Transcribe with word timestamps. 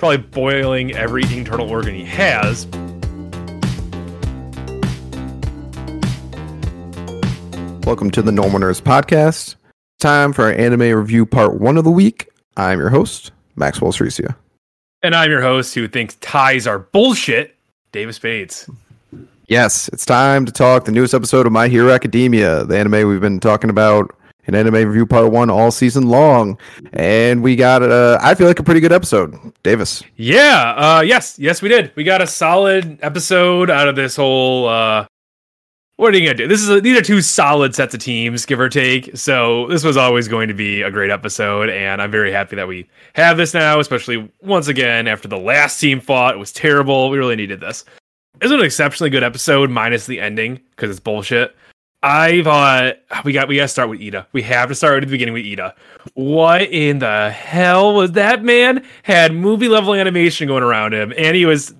probably 0.00 0.16
boiling 0.16 0.94
every 0.94 1.22
internal 1.24 1.68
organ 1.68 1.94
he 1.94 2.06
has. 2.06 2.66
Welcome 7.84 8.10
to 8.12 8.22
the 8.22 8.32
Normal 8.32 8.60
Nerds 8.60 8.80
Podcast. 8.80 9.56
Time 9.98 10.32
for 10.32 10.44
our 10.44 10.52
anime 10.52 10.96
review 10.96 11.26
part 11.26 11.60
one 11.60 11.76
of 11.76 11.84
the 11.84 11.90
week. 11.90 12.30
I'm 12.56 12.78
your 12.78 12.88
host, 12.88 13.30
Maxwell 13.56 13.92
Ceresia. 13.92 14.34
And 15.02 15.14
I'm 15.14 15.30
your 15.30 15.42
host 15.42 15.74
who 15.74 15.86
thinks 15.86 16.14
ties 16.16 16.66
are 16.66 16.78
bullshit, 16.78 17.54
Davis 17.92 18.18
Bates. 18.18 18.70
Yes, 19.48 19.88
it's 19.88 20.06
time 20.06 20.46
to 20.46 20.52
talk 20.52 20.86
the 20.86 20.92
newest 20.92 21.12
episode 21.12 21.44
of 21.44 21.52
My 21.52 21.68
Hero 21.68 21.92
Academia, 21.92 22.64
the 22.64 22.78
anime 22.78 23.06
we've 23.06 23.20
been 23.20 23.38
talking 23.38 23.68
about 23.68 24.16
in 24.50 24.56
anime 24.66 24.86
review 24.86 25.06
part 25.06 25.30
one 25.30 25.48
all 25.48 25.70
season 25.70 26.08
long. 26.08 26.58
And 26.92 27.42
we 27.42 27.56
got, 27.56 27.82
uh, 27.82 28.18
I 28.20 28.34
feel 28.34 28.48
like 28.48 28.58
a 28.58 28.64
pretty 28.64 28.80
good 28.80 28.92
episode. 28.92 29.34
Davis. 29.62 30.02
Yeah, 30.16 30.74
uh, 30.76 31.02
yes, 31.02 31.38
yes, 31.38 31.62
we 31.62 31.68
did. 31.68 31.92
We 31.94 32.04
got 32.04 32.20
a 32.20 32.26
solid 32.26 32.98
episode 33.02 33.70
out 33.70 33.88
of 33.88 33.96
this 33.96 34.16
whole 34.16 34.68
uh, 34.68 35.06
what 36.00 36.14
are 36.14 36.16
you 36.16 36.24
gonna 36.24 36.34
do? 36.34 36.48
This 36.48 36.62
is 36.62 36.70
a, 36.70 36.80
these 36.80 36.98
are 36.98 37.02
two 37.02 37.20
solid 37.20 37.74
sets 37.74 37.92
of 37.92 38.00
teams, 38.00 38.46
give 38.46 38.58
or 38.58 38.70
take. 38.70 39.14
So 39.14 39.66
this 39.66 39.84
was 39.84 39.98
always 39.98 40.28
going 40.28 40.48
to 40.48 40.54
be 40.54 40.80
a 40.80 40.90
great 40.90 41.10
episode, 41.10 41.68
and 41.68 42.00
I'm 42.00 42.10
very 42.10 42.32
happy 42.32 42.56
that 42.56 42.66
we 42.66 42.88
have 43.12 43.36
this 43.36 43.52
now. 43.52 43.78
Especially 43.80 44.32
once 44.40 44.68
again 44.68 45.06
after 45.06 45.28
the 45.28 45.36
last 45.36 45.78
team 45.78 46.00
fought, 46.00 46.34
it 46.34 46.38
was 46.38 46.52
terrible. 46.52 47.10
We 47.10 47.18
really 47.18 47.36
needed 47.36 47.60
this. 47.60 47.84
It 48.40 48.44
was 48.44 48.52
an 48.52 48.62
exceptionally 48.62 49.10
good 49.10 49.22
episode, 49.22 49.68
minus 49.68 50.06
the 50.06 50.20
ending 50.20 50.58
because 50.70 50.88
it's 50.88 51.00
bullshit. 51.00 51.54
I 52.02 52.42
thought 52.42 52.96
uh, 53.10 53.22
we 53.24 53.32
got 53.32 53.48
we 53.48 53.56
got 53.56 53.62
to 53.62 53.68
start 53.68 53.90
with 53.90 54.00
Iida. 54.00 54.26
We 54.32 54.42
have 54.42 54.68
to 54.70 54.74
start 54.74 55.02
at 55.02 55.06
the 55.06 55.10
beginning 55.10 55.34
with 55.34 55.44
Iida. 55.44 55.74
What 56.14 56.62
in 56.62 57.00
the 57.00 57.30
hell 57.30 57.94
was 57.94 58.12
that 58.12 58.42
man? 58.42 58.86
Had 59.02 59.34
movie 59.34 59.68
level 59.68 59.94
animation 59.94 60.48
going 60.48 60.62
around 60.62 60.94
him, 60.94 61.12
and 61.16 61.36
he 61.36 61.44
was 61.44 61.74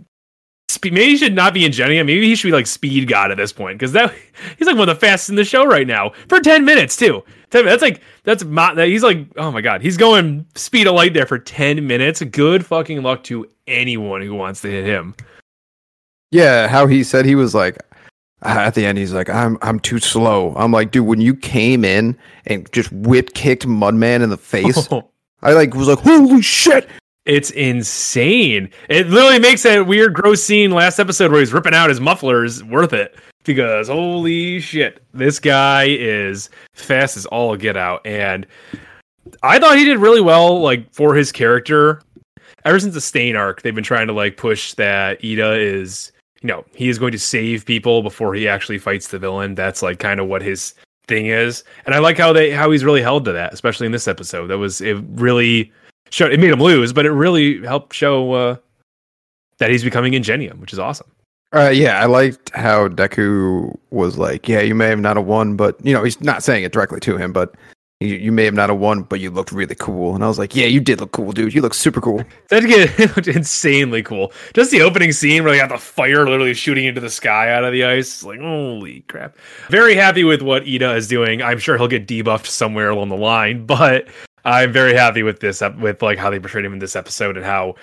maybe 0.84 1.04
he 1.04 1.16
should 1.16 1.34
not 1.34 1.54
be 1.54 1.64
Ingenium. 1.64 2.06
Maybe 2.06 2.26
he 2.26 2.34
should 2.34 2.48
be 2.48 2.52
like 2.52 2.66
Speed 2.66 3.08
God 3.08 3.30
at 3.30 3.38
this 3.38 3.52
point 3.52 3.78
because 3.78 3.92
that 3.92 4.14
he's 4.58 4.66
like 4.66 4.76
one 4.76 4.88
of 4.88 4.94
the 4.94 5.00
fastest 5.00 5.30
in 5.30 5.36
the 5.36 5.44
show 5.44 5.64
right 5.64 5.86
now 5.86 6.10
for 6.28 6.38
ten 6.40 6.64
minutes 6.66 6.96
too. 6.96 7.24
Ten. 7.50 7.64
That's 7.64 7.82
like 7.82 8.02
that's 8.24 8.44
my, 8.44 8.74
he's 8.86 9.02
like 9.02 9.26
oh 9.36 9.50
my 9.50 9.60
god 9.60 9.80
he's 9.80 9.96
going 9.96 10.46
speed 10.54 10.86
of 10.86 10.94
light 10.94 11.14
there 11.14 11.26
for 11.26 11.38
ten 11.38 11.86
minutes. 11.86 12.22
Good 12.22 12.66
fucking 12.66 13.02
luck 13.02 13.24
to 13.24 13.48
anyone 13.66 14.20
who 14.20 14.34
wants 14.34 14.60
to 14.62 14.70
hit 14.70 14.84
him. 14.84 15.14
Yeah, 16.30 16.68
how 16.68 16.86
he 16.86 17.02
said 17.02 17.24
he 17.24 17.34
was 17.34 17.54
like 17.54 17.78
at 18.42 18.74
the 18.74 18.86
end 18.86 18.98
he's 18.98 19.12
like 19.12 19.28
I'm 19.28 19.58
I'm 19.62 19.80
too 19.80 19.98
slow. 19.98 20.54
I'm 20.56 20.72
like 20.72 20.90
dude 20.90 21.06
when 21.06 21.20
you 21.20 21.34
came 21.34 21.84
in 21.84 22.16
and 22.46 22.70
just 22.72 22.90
whip 22.92 23.34
kicked 23.34 23.66
Mudman 23.66 24.22
in 24.22 24.30
the 24.30 24.36
face. 24.36 24.88
I 25.42 25.52
like 25.52 25.74
was 25.74 25.88
like 25.88 26.00
holy 26.00 26.42
shit 26.42 26.88
it's 27.26 27.50
insane. 27.50 28.70
It 28.88 29.08
literally 29.08 29.38
makes 29.38 29.62
that 29.62 29.86
weird, 29.86 30.14
gross 30.14 30.42
scene 30.42 30.70
last 30.70 30.98
episode 30.98 31.30
where 31.30 31.40
he's 31.40 31.52
ripping 31.52 31.74
out 31.74 31.90
his 31.90 32.00
mufflers 32.00 32.64
worth 32.64 32.92
it 32.92 33.14
because 33.44 33.88
holy 33.88 34.60
shit, 34.60 35.02
this 35.12 35.38
guy 35.38 35.84
is 35.88 36.50
fast 36.72 37.16
as 37.16 37.26
all 37.26 37.56
get 37.56 37.76
out. 37.76 38.04
And 38.06 38.46
I 39.42 39.58
thought 39.58 39.78
he 39.78 39.84
did 39.84 39.98
really 39.98 40.20
well, 40.20 40.60
like 40.60 40.92
for 40.92 41.14
his 41.14 41.30
character. 41.30 42.02
Ever 42.64 42.80
since 42.80 42.94
the 42.94 43.00
Stain 43.00 43.36
arc, 43.36 43.62
they've 43.62 43.74
been 43.74 43.84
trying 43.84 44.06
to 44.06 44.12
like 44.12 44.36
push 44.36 44.74
that 44.74 45.20
Iida 45.22 45.58
is, 45.58 46.12
you 46.42 46.48
know, 46.48 46.64
he 46.74 46.88
is 46.88 46.98
going 46.98 47.12
to 47.12 47.18
save 47.18 47.66
people 47.66 48.02
before 48.02 48.34
he 48.34 48.48
actually 48.48 48.78
fights 48.78 49.08
the 49.08 49.18
villain. 49.18 49.54
That's 49.54 49.82
like 49.82 49.98
kind 49.98 50.20
of 50.20 50.26
what 50.26 50.42
his 50.42 50.74
thing 51.06 51.26
is. 51.26 51.64
And 51.84 51.94
I 51.94 51.98
like 51.98 52.16
how 52.16 52.32
they 52.32 52.50
how 52.50 52.70
he's 52.70 52.84
really 52.84 53.02
held 53.02 53.24
to 53.26 53.32
that, 53.32 53.52
especially 53.52 53.86
in 53.86 53.92
this 53.92 54.08
episode. 54.08 54.46
That 54.46 54.58
was 54.58 54.80
it 54.80 54.96
really 55.10 55.70
showed 56.10 56.32
it 56.32 56.40
made 56.40 56.50
him 56.50 56.60
lose, 56.60 56.92
but 56.92 57.04
it 57.04 57.12
really 57.12 57.62
helped 57.64 57.94
show 57.94 58.32
uh, 58.32 58.56
that 59.58 59.70
he's 59.70 59.84
becoming 59.84 60.14
Ingenium, 60.14 60.60
which 60.60 60.72
is 60.72 60.78
awesome. 60.78 61.10
Uh, 61.52 61.68
yeah, 61.68 62.00
I 62.00 62.06
liked 62.06 62.50
how 62.54 62.88
Deku 62.88 63.76
was 63.90 64.16
like, 64.16 64.48
"Yeah, 64.48 64.60
you 64.60 64.74
may 64.74 64.86
have 64.86 65.00
not 65.00 65.16
have 65.16 65.26
won, 65.26 65.56
but 65.56 65.84
you 65.84 65.92
know, 65.92 66.04
he's 66.04 66.20
not 66.20 66.42
saying 66.42 66.62
it 66.62 66.72
directly 66.72 67.00
to 67.00 67.16
him, 67.16 67.32
but 67.32 67.54
you, 68.00 68.16
you 68.16 68.32
may 68.32 68.44
have 68.44 68.54
not 68.54 68.70
have 68.70 68.78
won, 68.78 69.02
but 69.02 69.20
you 69.20 69.30
looked 69.30 69.52
really 69.52 69.74
cool." 69.74 70.14
And 70.14 70.24
I 70.24 70.28
was 70.28 70.38
like, 70.38 70.56
"Yeah, 70.56 70.66
you 70.66 70.80
did 70.80 71.00
look 71.00 71.12
cool, 71.12 71.32
dude. 71.32 71.54
You 71.54 71.62
look 71.62 71.74
super 71.74 72.00
cool." 72.00 72.24
That 72.48 72.64
looked 73.16 73.28
insanely 73.28 74.02
cool. 74.02 74.32
Just 74.54 74.70
the 74.70 74.82
opening 74.82 75.12
scene 75.12 75.44
where 75.44 75.52
they 75.52 75.58
got 75.58 75.68
the 75.68 75.78
fire 75.78 76.24
literally 76.24 76.54
shooting 76.54 76.84
into 76.84 77.00
the 77.00 77.10
sky 77.10 77.52
out 77.52 77.62
of 77.62 77.72
the 77.72 77.84
ice. 77.84 78.24
Like, 78.24 78.40
holy 78.40 79.02
crap! 79.02 79.36
Very 79.68 79.94
happy 79.94 80.24
with 80.24 80.42
what 80.42 80.64
Iida 80.64 80.96
is 80.96 81.06
doing. 81.06 81.42
I'm 81.42 81.58
sure 81.58 81.78
he'll 81.78 81.88
get 81.88 82.08
debuffed 82.08 82.46
somewhere 82.46 82.90
along 82.90 83.10
the 83.10 83.16
line, 83.16 83.66
but 83.70 84.08
I'm 84.44 84.72
very 84.72 84.94
happy 84.94 85.22
with 85.22 85.40
this 85.40 85.62
with 85.78 86.02
like 86.02 86.18
how 86.18 86.30
they 86.30 86.40
portrayed 86.40 86.64
him 86.64 86.72
in 86.72 86.78
this 86.78 86.96
episode 86.96 87.36
and 87.36 87.46
how 87.46 87.76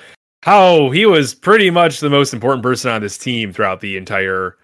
how 0.44 0.92
he 0.92 1.06
was 1.06 1.34
pretty 1.34 1.70
much 1.70 2.00
the 2.00 2.10
most 2.10 2.34
important 2.34 2.64
person 2.64 2.92
on 2.92 3.02
this 3.02 3.18
team 3.18 3.52
throughout 3.52 3.82
the 3.82 3.98
entire 3.98 4.58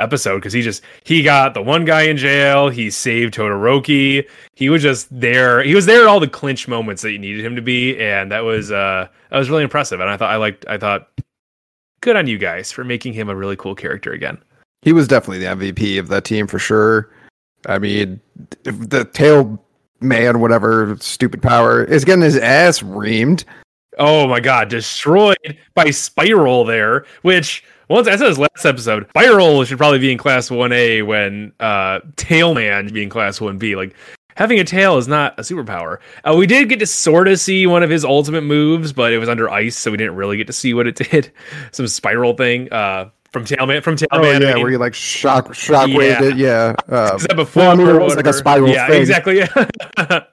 episode 0.00 0.36
because 0.36 0.52
he 0.52 0.62
just 0.62 0.82
he 1.04 1.22
got 1.22 1.54
the 1.54 1.62
one 1.62 1.84
guy 1.84 2.02
in 2.02 2.16
jail 2.16 2.68
he 2.68 2.90
saved 2.90 3.34
todoroki. 3.34 4.26
He 4.54 4.68
was 4.68 4.82
just 4.82 5.08
there 5.10 5.62
he 5.62 5.74
was 5.74 5.86
there 5.86 6.02
at 6.02 6.06
all 6.06 6.20
the 6.20 6.28
clinch 6.28 6.66
moments 6.68 7.02
that 7.02 7.12
you 7.12 7.18
needed 7.18 7.44
him 7.44 7.56
to 7.56 7.62
be 7.62 7.98
and 7.98 8.30
that 8.32 8.40
was 8.40 8.70
uh 8.70 9.08
that 9.30 9.38
was 9.38 9.50
really 9.50 9.62
impressive 9.62 10.00
and 10.00 10.10
i 10.10 10.16
thought 10.16 10.30
i 10.30 10.36
liked 10.36 10.66
i 10.68 10.78
thought 10.78 11.08
good 12.00 12.16
on 12.16 12.26
you 12.26 12.38
guys 12.38 12.72
for 12.72 12.84
making 12.84 13.12
him 13.12 13.28
a 13.28 13.36
really 13.36 13.56
cool 13.56 13.74
character 13.74 14.12
again. 14.12 14.38
He 14.82 14.92
was 14.92 15.06
definitely 15.06 15.38
the 15.38 15.72
mvp 15.72 15.98
of 15.98 16.08
that 16.08 16.24
team 16.24 16.46
for 16.46 16.58
sure. 16.58 17.10
I 17.66 17.78
mean 17.78 18.20
the 18.64 19.08
tail 19.12 19.62
man, 20.00 20.40
whatever 20.40 20.96
stupid 21.00 21.42
power, 21.42 21.84
is 21.84 22.04
getting 22.04 22.22
his 22.22 22.36
ass 22.36 22.80
reamed. 22.80 23.44
Oh 23.98 24.26
my 24.26 24.40
god, 24.40 24.68
destroyed 24.68 25.58
by 25.74 25.90
Spiral 25.90 26.64
there, 26.64 27.04
which 27.22 27.64
once 27.90 28.08
I 28.08 28.16
said 28.16 28.28
this 28.28 28.38
last 28.38 28.64
episode, 28.64 29.08
Spiral 29.10 29.64
should 29.64 29.78
probably 29.78 29.98
be 29.98 30.12
in 30.12 30.18
class 30.18 30.48
1A 30.48 31.04
when 31.04 31.52
uh 31.60 32.00
Tailman 32.16 32.84
should 32.84 32.94
be 32.94 33.02
in 33.02 33.10
class 33.10 33.38
1B. 33.38 33.76
Like 33.76 33.94
having 34.36 34.60
a 34.60 34.64
tail 34.64 34.96
is 34.96 35.08
not 35.08 35.38
a 35.38 35.42
superpower. 35.42 35.98
Uh, 36.24 36.34
we 36.36 36.46
did 36.46 36.68
get 36.68 36.78
to 36.78 36.86
sort 36.86 37.28
of 37.28 37.38
see 37.40 37.66
one 37.66 37.82
of 37.82 37.90
his 37.90 38.04
ultimate 38.04 38.42
moves, 38.42 38.92
but 38.92 39.12
it 39.12 39.18
was 39.18 39.28
under 39.28 39.50
ice, 39.50 39.76
so 39.76 39.90
we 39.90 39.96
didn't 39.96 40.14
really 40.14 40.36
get 40.36 40.46
to 40.46 40.52
see 40.52 40.72
what 40.72 40.86
it 40.86 40.94
did. 41.10 41.32
Some 41.72 41.88
spiral 41.88 42.34
thing. 42.34 42.72
Uh 42.72 43.10
from 43.32 43.44
Tailman 43.44 43.82
from 43.82 43.96
Tailman. 43.96 44.08
Oh, 44.12 44.22
yeah, 44.22 44.36
I 44.36 44.54
mean, 44.54 44.62
where 44.62 44.70
you 44.70 44.78
like 44.78 44.94
shock 44.94 45.52
shock 45.54 45.88
yeah. 45.88 45.96
waved 45.96 46.22
it. 46.22 46.36
Yeah. 46.36 46.74
Um, 46.88 47.18
that 47.18 47.34
before 47.36 47.62
well, 47.62 47.72
I 47.72 47.74
mean, 47.74 47.88
it 47.88 48.00
was 48.00 48.16
like 48.16 48.26
a 48.26 48.32
spiral 48.32 48.68
yeah, 48.70 48.86
thing. 48.88 49.00
exactly. 49.00 49.42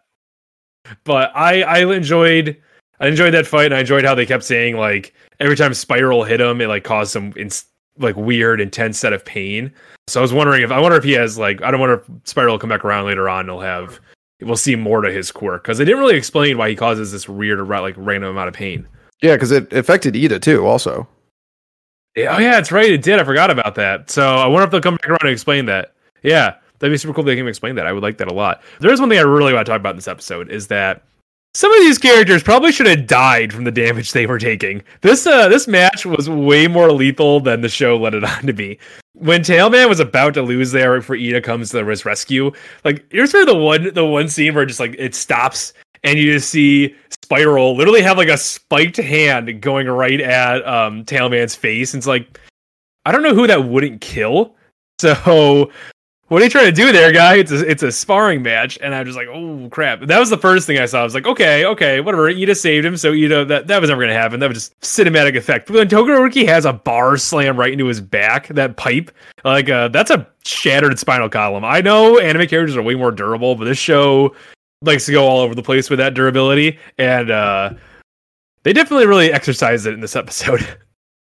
But 1.03 1.31
I 1.35 1.63
I 1.63 1.93
enjoyed 1.93 2.61
I 2.99 3.07
enjoyed 3.07 3.33
that 3.33 3.47
fight 3.47 3.65
and 3.65 3.75
I 3.75 3.79
enjoyed 3.79 4.05
how 4.05 4.15
they 4.15 4.25
kept 4.25 4.43
saying 4.43 4.77
like 4.77 5.13
every 5.39 5.55
time 5.55 5.73
Spiral 5.73 6.23
hit 6.23 6.41
him 6.41 6.61
it 6.61 6.67
like 6.67 6.83
caused 6.83 7.11
some 7.11 7.33
ins- 7.35 7.65
like 7.99 8.15
weird 8.15 8.61
intense 8.61 8.97
set 8.99 9.13
of 9.13 9.23
pain. 9.25 9.71
So 10.07 10.19
I 10.19 10.21
was 10.21 10.33
wondering 10.33 10.63
if 10.63 10.71
I 10.71 10.79
wonder 10.79 10.97
if 10.97 11.03
he 11.03 11.13
has 11.13 11.37
like 11.37 11.61
I 11.61 11.71
don't 11.71 11.79
wonder 11.79 11.95
if 11.95 12.27
Spiral 12.27 12.53
will 12.53 12.59
come 12.59 12.69
back 12.69 12.85
around 12.85 13.05
later 13.05 13.29
on 13.29 13.41
and 13.41 13.49
he'll 13.49 13.59
have 13.59 13.99
we'll 14.41 14.55
see 14.55 14.75
more 14.75 15.01
to 15.01 15.11
his 15.11 15.31
quirk 15.31 15.63
because 15.63 15.77
they 15.77 15.85
didn't 15.85 15.99
really 15.99 16.17
explain 16.17 16.57
why 16.57 16.69
he 16.69 16.75
causes 16.75 17.11
this 17.11 17.27
weird 17.27 17.59
like 17.67 17.95
random 17.97 18.31
amount 18.31 18.47
of 18.47 18.53
pain. 18.53 18.87
Yeah, 19.21 19.35
because 19.35 19.51
it 19.51 19.71
affected 19.73 20.13
Iida 20.13 20.41
too, 20.41 20.65
also. 20.65 21.07
Oh 22.17 22.39
yeah, 22.39 22.57
it's 22.57 22.71
right. 22.71 22.91
It 22.91 23.03
did. 23.03 23.19
I 23.19 23.23
forgot 23.23 23.51
about 23.51 23.75
that. 23.75 24.09
So 24.09 24.37
I 24.37 24.47
wonder 24.47 24.65
if 24.65 24.71
they'll 24.71 24.81
come 24.81 24.95
back 24.95 25.09
around 25.09 25.21
and 25.21 25.29
explain 25.29 25.65
that. 25.67 25.93
Yeah, 26.23 26.55
that'd 26.79 26.93
be 26.93 26.97
super 26.97 27.13
cool 27.13 27.23
if 27.23 27.27
they 27.27 27.35
can 27.35 27.47
explain 27.47 27.75
that. 27.75 27.85
I 27.85 27.93
would 27.93 28.03
like 28.03 28.17
that 28.17 28.31
a 28.31 28.33
lot. 28.33 28.61
There 28.79 28.91
is 28.91 28.99
one 28.99 29.09
thing 29.09 29.19
I 29.19 29.23
really 29.23 29.53
want 29.53 29.65
to 29.65 29.71
talk 29.71 29.79
about 29.79 29.91
in 29.91 29.97
this 29.97 30.07
episode 30.07 30.49
is 30.49 30.67
that 30.67 31.03
some 31.57 31.73
of 31.73 31.79
these 31.79 31.97
characters 31.97 32.43
probably 32.43 32.71
should 32.71 32.85
have 32.85 33.07
died 33.07 33.51
from 33.51 33.63
the 33.63 33.71
damage 33.71 34.11
they 34.11 34.27
were 34.27 34.37
taking. 34.37 34.83
This 35.01 35.25
uh 35.25 35.49
this 35.49 35.67
match 35.67 36.05
was 36.05 36.29
way 36.29 36.67
more 36.67 36.91
lethal 36.91 37.39
than 37.39 37.61
the 37.61 37.69
show 37.69 37.97
let 37.97 38.13
it 38.13 38.23
on 38.23 38.45
to 38.45 38.53
be. 38.53 38.77
When 39.13 39.41
Tailman 39.41 39.89
was 39.89 39.99
about 39.99 40.35
to 40.35 40.43
lose 40.43 40.71
there 40.71 40.99
before 40.99 41.15
Iida 41.15 41.43
comes 41.43 41.71
to 41.71 41.83
his 41.83 42.05
rescue, 42.05 42.51
like 42.83 43.03
here's 43.11 43.33
where 43.33 43.43
the 43.43 43.55
one 43.55 43.91
the 43.95 44.05
one 44.05 44.29
scene 44.29 44.53
where 44.53 44.67
just 44.67 44.79
like 44.79 44.95
it 44.99 45.15
stops 45.15 45.73
and 46.03 46.19
you 46.19 46.31
just 46.33 46.51
see 46.51 46.95
Spiral 47.23 47.75
literally 47.75 48.03
have 48.03 48.17
like 48.17 48.29
a 48.29 48.37
spiked 48.37 48.97
hand 48.97 49.59
going 49.59 49.87
right 49.87 50.21
at 50.21 50.63
um 50.67 51.05
Tailman's 51.05 51.55
face. 51.55 51.91
And 51.91 52.01
it's 52.01 52.07
like, 52.07 52.39
I 53.07 53.11
don't 53.11 53.23
know 53.23 53.33
who 53.33 53.47
that 53.47 53.65
wouldn't 53.65 54.01
kill. 54.01 54.53
So 54.99 55.71
what 56.27 56.41
are 56.41 56.45
you 56.45 56.51
trying 56.51 56.65
to 56.65 56.71
do 56.73 56.91
there, 56.91 57.13
guy? 57.13 57.35
It's 57.35 57.51
a 57.51 57.69
it's 57.69 57.83
a 57.83 57.91
sparring 57.91 58.41
match, 58.41 58.77
and 58.81 58.93
I'm 58.93 59.05
just 59.05 59.17
like, 59.17 59.27
oh 59.27 59.69
crap. 59.71 60.01
That 60.01 60.19
was 60.19 60.29
the 60.29 60.37
first 60.37 60.67
thing 60.67 60.77
I 60.77 60.85
saw. 60.85 60.99
I 60.99 61.03
was 61.03 61.13
like, 61.13 61.25
okay, 61.25 61.65
okay, 61.65 62.01
whatever. 62.01 62.29
Iida 62.29 62.55
saved 62.55 62.85
him, 62.85 62.97
so 62.97 63.13
Iida 63.13 63.47
that, 63.47 63.67
that 63.67 63.79
was 63.79 63.89
never 63.89 64.01
gonna 64.01 64.13
happen. 64.13 64.41
That 64.41 64.49
was 64.49 64.69
just 64.69 64.79
cinematic 64.81 65.37
effect. 65.37 65.67
But 65.67 65.77
when 65.77 65.87
Todoroki 65.87 66.45
has 66.45 66.65
a 66.65 66.73
bar 66.73 67.15
slam 67.15 67.57
right 67.57 67.71
into 67.71 67.85
his 67.85 68.01
back, 68.01 68.49
that 68.49 68.75
pipe, 68.75 69.09
like 69.45 69.69
uh, 69.69 69.87
that's 69.87 70.11
a 70.11 70.27
shattered 70.43 70.99
spinal 70.99 71.29
column. 71.29 71.63
I 71.63 71.79
know 71.79 72.19
anime 72.19 72.47
characters 72.47 72.75
are 72.75 72.81
way 72.81 72.95
more 72.95 73.11
durable, 73.11 73.55
but 73.55 73.65
this 73.65 73.77
show 73.77 74.35
likes 74.81 75.05
to 75.05 75.13
go 75.13 75.25
all 75.25 75.39
over 75.39 75.55
the 75.55 75.63
place 75.63 75.89
with 75.89 75.99
that 75.99 76.13
durability, 76.13 76.77
and 76.97 77.31
uh, 77.31 77.73
they 78.63 78.73
definitely 78.73 79.07
really 79.07 79.31
exercised 79.31 79.87
it 79.87 79.93
in 79.93 80.01
this 80.01 80.15
episode. 80.15 80.67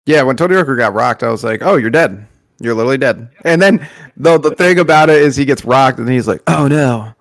Yeah, 0.08 0.24
when 0.24 0.36
Todoroki 0.36 0.76
got 0.78 0.96
rocked, 0.96 1.22
I 1.22 1.30
was 1.30 1.44
like, 1.44 1.62
"Oh, 1.62 1.76
you're 1.76 1.92
dead. 1.92 2.26
You're 2.64 2.76
literally 2.76 2.98
dead." 2.98 3.30
And 3.44 3.62
then 3.62 3.88
the 4.18 4.38
the 4.38 4.56
thing 4.56 4.80
about 4.80 5.10
it 5.10 5.22
is, 5.22 5.36
he 5.36 5.46
gets 5.46 5.66
rocked, 5.66 6.00
and 6.00 6.10
he's 6.10 6.28
like, 6.28 6.42
"Oh 6.48 6.68
no." 6.68 7.14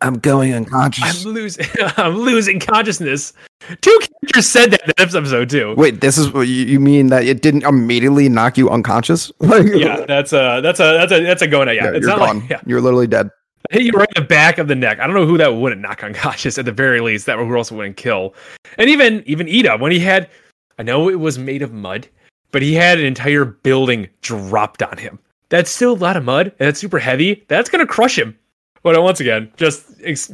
I'm 0.00 0.14
going 0.14 0.54
unconscious. 0.54 1.26
I'm 1.26 1.32
losing. 1.32 1.66
I'm 1.96 2.16
losing 2.16 2.60
consciousness. 2.60 3.32
Two 3.80 3.98
characters 4.00 4.46
said 4.46 4.70
that 4.70 4.82
in 4.82 4.92
this 4.96 5.14
episode 5.14 5.50
too. 5.50 5.74
Wait, 5.76 6.00
this 6.00 6.16
is 6.16 6.32
what 6.32 6.46
you, 6.46 6.64
you 6.66 6.78
mean 6.80 7.08
that 7.08 7.24
it 7.24 7.42
didn't 7.42 7.64
immediately 7.64 8.28
knock 8.28 8.56
you 8.56 8.70
unconscious? 8.70 9.32
Like, 9.40 9.66
Yeah, 9.66 10.04
that's 10.06 10.32
a 10.32 10.60
that's 10.62 10.78
a 10.78 10.84
that's 10.92 11.12
a 11.12 11.22
that's 11.22 11.42
a 11.42 11.48
go 11.48 11.64
now. 11.64 11.72
Yeah, 11.72 11.84
yeah, 11.84 11.90
it's 11.90 12.06
you're 12.06 12.16
not 12.16 12.18
gone. 12.18 12.40
like 12.40 12.50
yeah, 12.50 12.60
You're 12.66 12.80
literally 12.80 13.06
dead. 13.06 13.30
I 13.70 13.74
hit 13.74 13.82
you 13.82 13.92
right 13.92 14.08
in 14.14 14.22
the 14.22 14.28
back 14.28 14.58
of 14.58 14.68
the 14.68 14.74
neck. 14.74 15.00
I 15.00 15.06
don't 15.06 15.16
know 15.16 15.26
who 15.26 15.36
that 15.38 15.48
wouldn't 15.48 15.80
knock 15.80 16.04
unconscious 16.04 16.58
at 16.58 16.64
the 16.64 16.72
very 16.72 17.00
least. 17.00 17.26
That 17.26 17.38
who 17.38 17.56
also 17.56 17.74
wouldn't 17.74 17.96
kill. 17.96 18.34
And 18.76 18.88
even 18.88 19.24
even 19.26 19.46
Iida 19.48 19.80
when 19.80 19.90
he 19.90 19.98
had, 19.98 20.30
I 20.78 20.84
know 20.84 21.08
it 21.08 21.18
was 21.18 21.38
made 21.38 21.62
of 21.62 21.72
mud, 21.72 22.08
but 22.52 22.62
he 22.62 22.74
had 22.74 22.98
an 22.98 23.06
entire 23.06 23.44
building 23.44 24.08
dropped 24.22 24.82
on 24.82 24.98
him. 24.98 25.18
That's 25.50 25.70
still 25.70 25.92
a 25.92 25.96
lot 25.96 26.16
of 26.16 26.24
mud, 26.24 26.52
and 26.58 26.68
it's 26.68 26.80
super 26.80 26.98
heavy. 26.98 27.44
That's 27.48 27.70
gonna 27.70 27.86
crush 27.86 28.18
him. 28.18 28.38
But 28.82 29.02
once 29.02 29.20
again, 29.20 29.50
just 29.56 29.84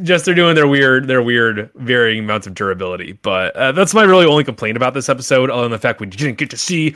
just 0.02 0.24
they're 0.24 0.34
doing 0.34 0.54
their 0.54 0.68
weird 0.68 1.08
their 1.08 1.22
weird 1.22 1.70
varying 1.76 2.24
amounts 2.24 2.46
of 2.46 2.54
durability. 2.54 3.12
But 3.22 3.56
uh, 3.56 3.72
that's 3.72 3.94
my 3.94 4.02
really 4.02 4.26
only 4.26 4.44
complaint 4.44 4.76
about 4.76 4.94
this 4.94 5.08
episode, 5.08 5.50
other 5.50 5.62
than 5.62 5.72
the 5.72 5.78
fact 5.78 6.00
we 6.00 6.06
didn't 6.06 6.38
get 6.38 6.50
to 6.50 6.56
see 6.56 6.94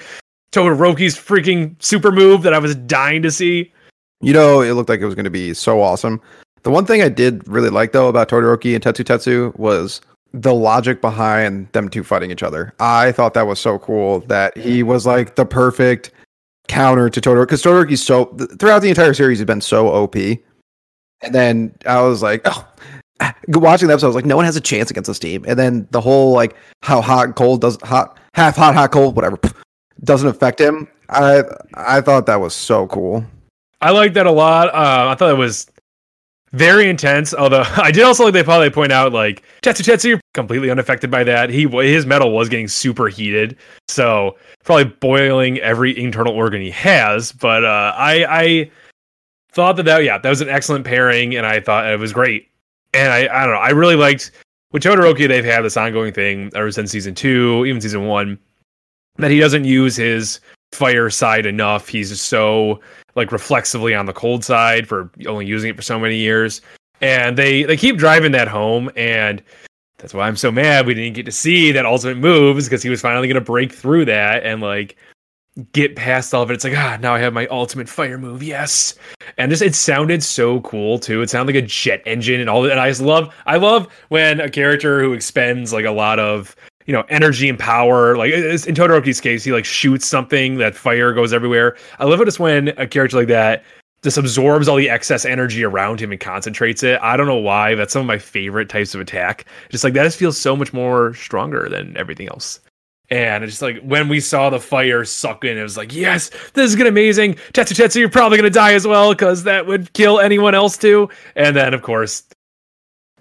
Todoroki's 0.53 1.17
freaking 1.17 1.75
super 1.83 2.13
move 2.13 2.43
that 2.43 2.55
I 2.55 2.59
was 2.59 2.75
dying 2.75 3.23
to 3.23 3.31
see. 3.31 3.73
You 4.21 4.33
know, 4.33 4.61
it 4.61 4.73
looked 4.73 4.89
like 4.89 5.01
it 5.01 5.07
was 5.07 5.15
going 5.15 5.25
to 5.25 5.31
be 5.31 5.55
so 5.55 5.81
awesome. 5.81 6.21
The 6.65 6.71
one 6.71 6.87
thing 6.87 7.03
I 7.03 7.09
did 7.09 7.47
really 7.47 7.71
like 7.71 7.93
though 7.93 8.09
about 8.09 8.29
Todoroki 8.29 8.75
and 8.75 8.83
Tetsu 8.83 9.05
Tetsu 9.05 9.57
was 9.57 10.01
the 10.33 10.55
logic 10.55 11.01
behind 11.01 11.69
them 11.73 11.89
two 11.89 12.05
fighting 12.05 12.31
each 12.31 12.43
other. 12.43 12.75
I 12.81 13.13
thought 13.13 13.35
that 13.35 13.47
was 13.47 13.59
so 13.59 13.79
cool 13.79 14.21
that 14.21 14.57
he 14.57 14.83
was 14.83 15.07
like 15.07 15.37
the 15.37 15.47
perfect 15.47 16.11
counter 16.69 17.09
to 17.09 17.21
Todoroki 17.21 17.43
because 17.43 17.63
Todoroki's 17.63 18.05
so 18.05 18.27
throughout 18.59 18.81
the 18.81 18.91
entire 18.91 19.15
series 19.15 19.39
he's 19.39 19.47
been 19.47 19.61
so 19.61 19.89
OP. 19.89 20.17
And 20.17 21.35
then 21.35 21.75
I 21.87 22.01
was 22.03 22.23
like, 22.23 22.43
oh, 22.45 22.69
watching 23.49 23.89
the 23.89 23.95
episode, 23.95 24.07
I 24.07 24.09
was 24.09 24.17
like, 24.17 24.27
no 24.27 24.37
one 24.37 24.45
has 24.45 24.57
a 24.57 24.61
chance 24.61 24.91
against 24.91 25.09
this 25.09 25.19
team. 25.19 25.45
And 25.49 25.59
then 25.59 25.89
the 25.91 26.01
whole 26.01 26.33
like 26.33 26.57
how 26.83 27.01
hot 27.01 27.27
and 27.27 27.37
cold 27.37 27.63
does 27.63 27.79
hot 27.83 28.19
half 28.35 28.57
hot 28.57 28.75
hot 28.75 28.93
cold 28.93 29.17
whatever 29.17 29.39
doesn't 30.05 30.29
affect 30.29 30.61
him. 30.61 30.87
I 31.09 31.43
I 31.75 32.01
thought 32.01 32.27
that 32.27 32.41
was 32.41 32.55
so 32.55 32.87
cool. 32.87 33.25
I 33.81 33.91
like 33.91 34.13
that 34.15 34.27
a 34.27 34.31
lot. 34.31 34.69
Uh, 34.69 35.09
I 35.11 35.15
thought 35.15 35.31
it 35.31 35.39
was 35.39 35.71
very 36.53 36.89
intense. 36.89 37.35
Although 37.35 37.65
I 37.77 37.91
did 37.91 38.05
also 38.05 38.25
like 38.25 38.33
they 38.35 38.43
probably 38.43 38.71
point 38.71 38.93
out 38.93 39.13
like 39.13 39.43
Tetsu 39.63 39.83
Tetsu 39.83 40.21
completely 40.35 40.71
unaffected 40.71 41.11
by 41.11 41.25
that. 41.25 41.51
He 41.51 41.67
his 41.67 42.07
metal 42.07 42.33
was 42.33 42.49
getting 42.49 42.69
super 42.69 43.09
heated, 43.09 43.57
so 43.89 44.37
probably 44.65 44.85
boiling 44.85 45.59
every 45.59 45.99
internal 45.99 46.35
organ 46.35 46.61
he 46.61 46.71
has. 46.71 47.33
But 47.33 47.65
uh, 47.65 47.93
I 47.97 48.27
I 48.29 48.71
thought 49.53 49.77
that 49.77 49.85
that 49.85 50.05
yeah 50.05 50.19
that 50.19 50.29
was 50.29 50.41
an 50.41 50.49
excellent 50.49 50.85
pairing, 50.85 51.37
and 51.37 51.47
I 51.47 51.61
thought 51.61 51.87
it 51.87 51.99
was 51.99 52.13
great. 52.13 52.49
And 52.95 53.13
I 53.13 53.21
I 53.21 53.45
don't 53.45 53.55
know 53.55 53.61
I 53.61 53.71
really 53.71 53.97
liked 53.97 54.31
with 54.73 54.83
Todoroki 54.83 55.29
they've 55.29 55.45
had 55.45 55.63
this 55.63 55.77
ongoing 55.77 56.13
thing 56.13 56.51
ever 56.55 56.71
since 56.71 56.91
season 56.91 57.15
two, 57.15 57.65
even 57.67 57.81
season 57.81 58.07
one, 58.07 58.39
that 59.17 59.31
he 59.31 59.39
doesn't 59.39 59.65
use 59.65 59.97
his 59.97 60.41
fire 60.73 61.11
side 61.11 61.47
enough. 61.47 61.89
He's 61.89 62.21
so 62.21 62.81
like 63.19 63.33
reflexively 63.33 63.95
on 63.95 64.07
the 64.07 64.13
cold 64.13 64.45
side 64.45 64.89
for 64.89 65.11
only 65.27 65.45
using 65.45 65.71
it 65.71 65.77
for 65.77 65.83
so 65.83 65.99
many 65.99 66.17
years. 66.17 66.63
And 67.01 67.37
they 67.37 67.65
they 67.65 67.77
keep 67.77 67.99
driving 67.99 68.33
that 68.33 68.49
home 68.49 68.91
and 68.97 69.43
that's 69.99 70.15
why 70.15 70.27
I'm 70.27 70.37
so 70.37 70.51
mad 70.51 70.87
we 70.87 70.95
didn't 70.95 71.15
get 71.15 71.27
to 71.27 71.33
see 71.33 71.73
that 71.73 71.85
ultimate 71.85 72.19
moves 72.19 72.67
because 72.67 72.83
he 72.83 72.89
was 72.89 73.01
finally 73.01 73.29
going 73.29 73.35
to 73.35 73.41
break 73.41 73.73
through 73.73 74.07
that 74.07 74.45
and 74.45 74.63
like 74.63 74.97
get 75.73 75.97
past 75.97 76.33
all 76.33 76.43
of 76.43 76.51
it. 76.51 76.55
It's 76.55 76.65
like, 76.65 76.77
ah, 76.77 76.99
now 77.01 77.15
I 77.15 77.19
have 77.19 77.33
my 77.33 77.47
ultimate 77.49 77.89
fire 77.89 78.19
move. 78.19 78.43
Yes. 78.43 78.95
And 79.37 79.51
just 79.51 79.63
it 79.63 79.75
sounded 79.75 80.23
so 80.23 80.61
cool 80.61 80.99
too. 80.99 81.21
It 81.23 81.31
sounded 81.31 81.55
like 81.55 81.65
a 81.65 81.67
jet 81.67 82.03
engine 82.07 82.41
and 82.41 82.49
all 82.49 82.63
that. 82.63 82.73
And 82.73 82.81
I 82.81 82.89
just 82.89 83.01
love 83.01 83.35
I 83.47 83.57
love 83.57 83.93
when 84.09 84.41
a 84.41 84.51
character 84.51 85.01
who 85.03 85.13
expends 85.13 85.73
like 85.73 85.85
a 85.85 85.91
lot 85.91 86.19
of 86.19 86.55
you 86.89 86.93
know 86.93 87.05
energy 87.11 87.49
and 87.49 87.59
power 87.59 88.17
like 88.17 88.33
in 88.33 88.75
Todoroki's 88.75 89.21
case 89.21 89.45
he 89.45 89.53
like 89.53 89.67
shoots 89.67 90.07
something 90.07 90.57
that 90.57 90.75
fire 90.75 91.13
goes 91.13 91.33
everywhere 91.33 91.77
I 92.01 92.07
love 92.07 92.21
it 92.21 92.25
just 92.25 92.41
when 92.41 92.69
a 92.71 92.87
character 92.89 93.19
like 93.19 93.29
that 93.29 93.63
just 94.03 94.17
absorbs 94.17 94.69
all 94.69 94.77
the 94.77 94.89
excess 94.89 95.25
energy 95.25 95.63
around 95.63 96.01
him 96.01 96.11
and 96.11 96.21
concentrates 96.21 96.83
it 96.83 96.99
I 97.03 97.17
don't 97.17 97.27
know 97.27 97.37
why 97.37 97.77
that's 97.77 97.93
some 97.93 98.01
of 98.01 98.07
my 98.07 98.19
favorite 98.19 98.71
types 98.71 98.95
of 98.95 99.01
attack 99.03 99.45
just 99.69 99.85
like 99.85 99.93
that 99.93 100.05
just 100.05 100.19
feels 100.19 100.41
so 100.41 100.57
much 100.57 100.73
more 100.73 101.15
stronger 101.15 101.69
than 101.69 101.97
everything 101.97 102.29
else 102.29 102.59
and 103.11 103.45
it's 103.45 103.53
just 103.55 103.63
like 103.63 103.81
when 103.83 104.09
we 104.09 104.21
saw 104.21 104.51
the 104.51 104.61
fire 104.61 105.03
suck 105.03 105.43
in, 105.43 105.57
it 105.57 105.63
was 105.63 105.79
like, 105.79 105.95
yes, 105.95 106.31
this 106.53 106.69
is 106.69 106.77
gonna 106.77 106.91
amazing. 106.91 107.37
Tetsu 107.55 107.75
Tetsu, 107.75 108.01
you're 108.01 108.11
probably 108.11 108.37
gonna 108.37 108.51
die 108.51 108.75
as 108.75 108.87
well, 108.87 109.13
because 109.13 109.45
that 109.45 109.67
would 109.67 109.91
kill 109.95 110.21
anyone 110.21 110.55
else 110.55 110.77
too. 110.77 111.09
And 111.35 111.57
then 111.57 111.73
of 111.73 111.81
course, 111.81 112.25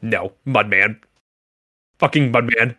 no, 0.02 0.34
Mudman. 0.46 1.00
Fucking 2.00 2.34
Mudman. 2.34 2.76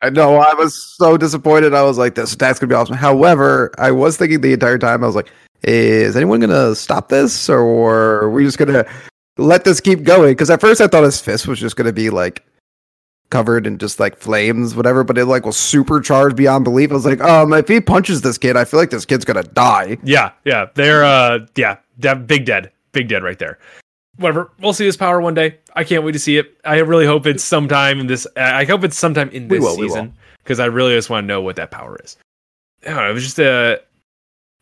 I 0.00 0.10
know 0.10 0.36
I 0.36 0.54
was 0.54 0.76
so 0.96 1.16
disappointed. 1.16 1.74
I 1.74 1.82
was 1.82 1.98
like, 1.98 2.14
this 2.14 2.32
attack's 2.32 2.58
gonna 2.58 2.68
be 2.68 2.74
awesome. 2.74 2.96
However, 2.96 3.72
I 3.78 3.90
was 3.90 4.16
thinking 4.16 4.40
the 4.40 4.52
entire 4.52 4.78
time, 4.78 5.02
I 5.02 5.06
was 5.06 5.16
like, 5.16 5.30
is 5.62 6.16
anyone 6.16 6.40
gonna 6.40 6.74
stop 6.74 7.08
this 7.08 7.48
or 7.48 8.22
are 8.22 8.30
we 8.30 8.44
just 8.44 8.58
gonna 8.58 8.86
let 9.38 9.64
this 9.64 9.80
keep 9.80 10.04
going? 10.04 10.32
Because 10.32 10.50
at 10.50 10.60
first 10.60 10.80
I 10.80 10.86
thought 10.86 11.02
his 11.04 11.20
fist 11.20 11.48
was 11.48 11.58
just 11.58 11.76
gonna 11.76 11.92
be 11.92 12.10
like 12.10 12.44
covered 13.30 13.66
in 13.66 13.76
just 13.78 13.98
like 13.98 14.16
flames, 14.16 14.74
whatever, 14.74 15.02
but 15.04 15.18
it 15.18 15.26
like 15.26 15.44
was 15.44 15.56
supercharged 15.56 16.36
beyond 16.36 16.64
belief. 16.64 16.90
I 16.90 16.94
was 16.94 17.04
like, 17.04 17.20
um, 17.20 17.52
if 17.52 17.68
he 17.68 17.80
punches 17.80 18.22
this 18.22 18.38
kid, 18.38 18.56
I 18.56 18.64
feel 18.64 18.80
like 18.80 18.90
this 18.90 19.04
kid's 19.04 19.24
gonna 19.24 19.42
die. 19.42 19.98
Yeah, 20.04 20.30
yeah. 20.44 20.66
They're 20.74 21.04
uh 21.04 21.40
yeah, 21.56 21.78
de- 21.98 22.16
big 22.16 22.44
dead. 22.44 22.70
Big 22.92 23.08
dead 23.08 23.22
right 23.22 23.38
there. 23.38 23.58
Whatever. 24.18 24.50
We'll 24.60 24.72
see 24.72 24.84
this 24.84 24.96
power 24.96 25.20
one 25.20 25.34
day. 25.34 25.58
I 25.74 25.84
can't 25.84 26.02
wait 26.04 26.12
to 26.12 26.18
see 26.18 26.38
it. 26.38 26.56
I 26.64 26.78
really 26.78 27.06
hope 27.06 27.26
it's 27.26 27.44
sometime 27.44 28.00
in 28.00 28.08
this 28.08 28.26
I 28.36 28.64
hope 28.64 28.84
it's 28.84 28.98
sometime 28.98 29.30
in 29.30 29.48
this 29.48 29.62
will, 29.62 29.76
season 29.76 30.12
because 30.42 30.60
I 30.60 30.66
really 30.66 30.94
just 30.94 31.08
want 31.08 31.24
to 31.24 31.28
know 31.28 31.40
what 31.40 31.56
that 31.56 31.70
power 31.70 31.98
is. 32.04 32.16
I 32.86 32.90
know, 32.90 33.08
it 33.08 33.14
was 33.14 33.22
just 33.22 33.38
a 33.38 33.80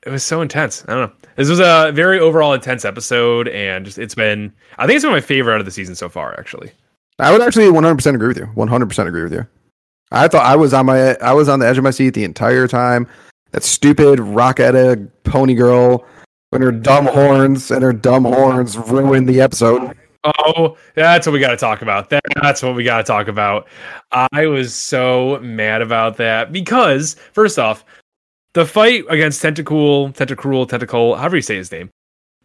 it 0.05 0.11
was 0.11 0.23
so 0.23 0.43
intense. 0.43 0.85
I 0.87 0.95
don't 0.95 1.09
know. 1.09 1.29
This 1.37 1.49
was 1.49 1.59
a 1.59 1.91
very 1.95 2.21
overall 2.21 2.53
intense 2.53 2.85
episode 2.85 3.49
and 3.49 3.85
just 3.87 3.99
it's 3.99 4.15
been 4.15 4.53
I 4.77 4.87
think 4.87 4.97
it's 4.97 5.05
been 5.05 5.13
my 5.13 5.21
favorite 5.21 5.55
out 5.55 5.61
of 5.61 5.67
the 5.67 5.73
season 5.73 5.95
so 5.95 6.09
far 6.11 6.39
actually. 6.39 6.71
I 7.19 7.33
would 7.33 7.41
actually 7.41 7.65
100% 7.67 8.15
agree 8.15 8.29
with 8.29 8.37
you. 8.37 8.47
100% 8.55 9.07
agree 9.09 9.23
with 9.23 9.33
you. 9.33 9.47
I 10.13 10.29
thought 10.29 10.45
I 10.45 10.55
was 10.55 10.75
on 10.75 10.85
my 10.85 11.15
I 11.17 11.33
was 11.33 11.49
on 11.49 11.61
the 11.61 11.67
edge 11.67 11.79
of 11.79 11.85
my 11.85 11.91
seat 11.91 12.11
the 12.11 12.25
entire 12.25 12.69
time. 12.69 13.09
That 13.53 13.65
stupid 13.65 14.19
Rocketta 14.19 15.09
pony 15.25 15.55
girl 15.55 16.05
and 16.53 16.63
her 16.63 16.73
dumb 16.73 17.07
horns 17.07 17.71
and 17.71 17.83
her 17.83 17.93
dumb 17.93 18.25
horns 18.25 18.77
ruined 18.77 19.29
the 19.29 19.41
episode. 19.41 19.97
Oh, 20.25 20.77
that's 20.95 21.27
what 21.27 21.33
we 21.33 21.39
got 21.39 21.51
to 21.51 21.57
talk 21.57 21.83
about. 21.83 22.11
That, 22.11 22.23
that's 22.43 22.63
what 22.63 22.75
we 22.75 22.83
got 22.83 22.99
to 22.99 23.05
talk 23.05 23.29
about. 23.29 23.69
I 24.11 24.47
was 24.47 24.75
so 24.75 25.39
mad 25.41 25.83
about 25.83 26.17
that 26.17 26.53
because, 26.53 27.15
first 27.33 27.59
off, 27.59 27.85
the 28.55 28.67
fight 28.67 29.05
against 29.09 29.43
Tentacool, 29.43 30.17
Tentacruel, 30.17 30.69
Tentacle, 30.69 31.15
however 31.15 31.37
you 31.37 31.43
say 31.43 31.57
his 31.57 31.71
name, 31.71 31.91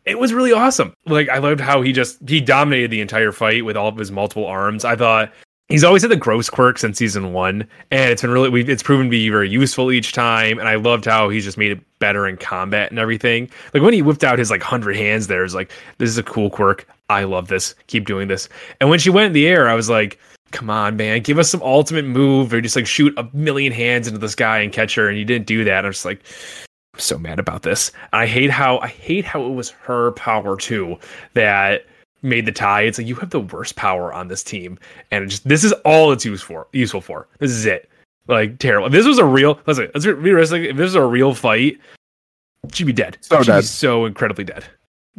it 0.05 0.19
was 0.19 0.33
really 0.33 0.51
awesome. 0.51 0.93
Like, 1.05 1.29
I 1.29 1.37
loved 1.37 1.59
how 1.59 1.81
he 1.81 1.91
just 1.91 2.17
he 2.27 2.41
dominated 2.41 2.91
the 2.91 3.01
entire 3.01 3.31
fight 3.31 3.65
with 3.65 3.77
all 3.77 3.87
of 3.87 3.97
his 3.97 4.11
multiple 4.11 4.45
arms. 4.45 4.85
I 4.85 4.95
thought 4.95 5.31
he's 5.71 5.83
always 5.83 6.01
had 6.01 6.11
the 6.11 6.15
gross 6.15 6.49
quirk 6.49 6.77
since 6.77 6.97
season 6.97 7.33
one, 7.33 7.67
and 7.89 8.11
it's 8.11 8.21
been 8.21 8.31
really 8.31 8.49
we 8.49 8.63
it's 8.65 8.83
proven 8.83 9.07
to 9.07 9.09
be 9.09 9.29
very 9.29 9.49
useful 9.49 9.91
each 9.91 10.13
time. 10.13 10.59
And 10.59 10.67
I 10.67 10.75
loved 10.75 11.05
how 11.05 11.29
he's 11.29 11.43
just 11.43 11.57
made 11.57 11.71
it 11.71 11.99
better 11.99 12.27
in 12.27 12.37
combat 12.37 12.91
and 12.91 12.99
everything. 12.99 13.49
Like 13.73 13.81
when 13.81 13.93
he 13.93 14.01
whipped 14.01 14.23
out 14.23 14.37
his 14.37 14.51
like 14.51 14.61
hundred 14.61 14.95
hands, 14.95 15.27
there 15.27 15.43
is 15.43 15.55
like 15.55 15.71
this 15.97 16.09
is 16.09 16.17
a 16.17 16.23
cool 16.23 16.49
quirk. 16.49 16.87
I 17.09 17.23
love 17.23 17.47
this. 17.47 17.73
Keep 17.87 18.05
doing 18.05 18.27
this. 18.27 18.47
And 18.79 18.89
when 18.89 18.99
she 18.99 19.09
went 19.09 19.27
in 19.27 19.33
the 19.33 19.47
air, 19.47 19.67
I 19.67 19.73
was 19.73 19.89
like, 19.89 20.19
come 20.51 20.69
on, 20.69 20.95
man, 20.97 21.21
give 21.21 21.39
us 21.39 21.49
some 21.49 21.61
ultimate 21.63 22.05
move 22.05 22.53
or 22.53 22.61
just 22.61 22.75
like 22.75 22.87
shoot 22.87 23.13
a 23.17 23.27
million 23.33 23.73
hands 23.73 24.07
into 24.07 24.19
the 24.19 24.29
sky 24.29 24.59
and 24.59 24.71
catch 24.71 24.95
her. 24.95 25.09
And 25.09 25.17
you 25.17 25.25
didn't 25.25 25.47
do 25.47 25.63
that. 25.63 25.85
I'm 25.85 25.91
just 25.91 26.05
like, 26.05 26.21
I'm 26.93 26.99
so 26.99 27.17
mad 27.17 27.39
about 27.39 27.63
this. 27.63 27.91
I 28.13 28.27
hate 28.27 28.49
how 28.49 28.79
I 28.79 28.87
hate 28.87 29.25
how 29.25 29.43
it 29.45 29.53
was 29.53 29.69
her 29.69 30.11
power 30.11 30.57
too 30.57 30.97
that 31.33 31.85
made 32.21 32.45
the 32.45 32.51
tie. 32.51 32.81
It's 32.81 32.97
like 32.97 33.07
you 33.07 33.15
have 33.15 33.29
the 33.29 33.39
worst 33.39 33.75
power 33.75 34.13
on 34.13 34.27
this 34.27 34.43
team, 34.43 34.77
and 35.11 35.29
just 35.29 35.47
this 35.47 35.63
is 35.63 35.71
all 35.85 36.11
it's 36.11 36.25
used 36.25 36.43
for. 36.43 36.67
Useful 36.73 37.01
for 37.01 37.27
this 37.39 37.51
is 37.51 37.65
it. 37.65 37.89
Like 38.27 38.59
terrible. 38.59 38.87
If 38.87 38.93
this 38.93 39.05
was 39.05 39.17
a 39.17 39.25
real, 39.25 39.59
let's 39.65 39.77
say, 39.77 39.89
let's 39.93 40.05
be 40.05 40.13
realistic. 40.13 40.63
If 40.63 40.77
this 40.77 40.85
was 40.85 40.95
a 40.95 41.05
real 41.05 41.33
fight, 41.33 41.79
she'd 42.71 42.85
be 42.85 42.93
dead. 42.93 43.17
So 43.21 43.41
she'd 43.41 43.47
dead. 43.47 43.61
Be 43.61 43.65
so 43.65 44.05
incredibly 44.05 44.43
dead. 44.43 44.65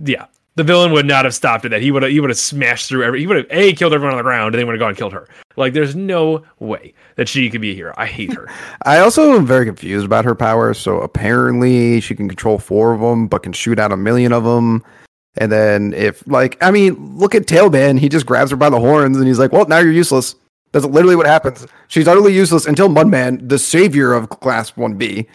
Yeah, 0.02 0.26
the 0.54 0.64
villain 0.64 0.92
would 0.92 1.06
not 1.06 1.25
have 1.25 1.35
stopped 1.35 1.64
at 1.64 1.71
that. 1.71 1.80
He 1.80 1.90
would 1.90 2.02
have. 2.02 2.12
He 2.12 2.21
would 2.21 2.30
have 2.30 2.38
smashed 2.38 2.88
through 2.88 3.04
every. 3.04 3.21
He 3.21 3.26
would 3.26 3.38
have 3.38 3.47
a 3.50 3.73
killed 3.73 3.94
everyone 3.94 4.14
on 4.14 4.18
the 4.18 4.23
ground, 4.23 4.54
and 4.54 4.61
then 4.61 4.66
would 4.66 4.75
have 4.75 4.80
gone 4.80 4.90
and 4.90 4.99
killed 4.99 5.12
her. 5.12 5.28
Like, 5.56 5.73
there's 5.73 5.97
no 5.97 6.44
way 6.59 6.94
that 7.16 7.28
she 7.28 7.49
could 7.50 7.61
be 7.61 7.73
a 7.73 7.75
hero. 7.75 7.94
I 7.97 8.06
hate 8.06 8.32
her. 8.32 8.49
I 8.85 8.99
also 8.99 9.32
am 9.32 9.47
very 9.47 9.64
confused 9.64 10.04
about 10.04 10.25
her 10.25 10.35
powers. 10.35 10.78
So 10.78 11.00
apparently 11.00 12.00
she 12.00 12.14
can 12.14 12.28
control 12.28 12.59
four 12.59 12.92
of 12.92 13.00
them, 13.00 13.28
but 13.28 13.42
can 13.42 13.52
shoot 13.52 13.78
out 13.78 13.92
a 13.92 13.97
million 13.97 14.32
of 14.32 14.44
them. 14.44 14.85
And 15.37 15.51
then 15.51 15.93
if 15.95 16.27
like 16.27 16.62
I 16.62 16.71
mean, 16.71 17.17
look 17.17 17.35
at 17.35 17.47
Tailman. 17.47 17.99
He 17.99 18.09
just 18.09 18.27
grabs 18.27 18.51
her 18.51 18.57
by 18.57 18.71
the 18.71 18.81
horns 18.81 19.17
and 19.17 19.27
he's 19.27 19.39
like, 19.39 19.53
"Well, 19.53 19.67
now 19.67 19.79
you're 19.79 19.93
useless." 19.93 20.35
That's 20.73 20.87
literally 20.87 21.17
what 21.17 21.27
happens. 21.27 21.67
She's 21.89 22.09
utterly 22.09 22.35
useless 22.35 22.67
until 22.67 22.89
Mudman, 22.89 23.47
the 23.47 23.59
savior 23.59 24.15
of 24.15 24.31
Class 24.31 24.75
One 24.75 24.95
B, 24.95 25.29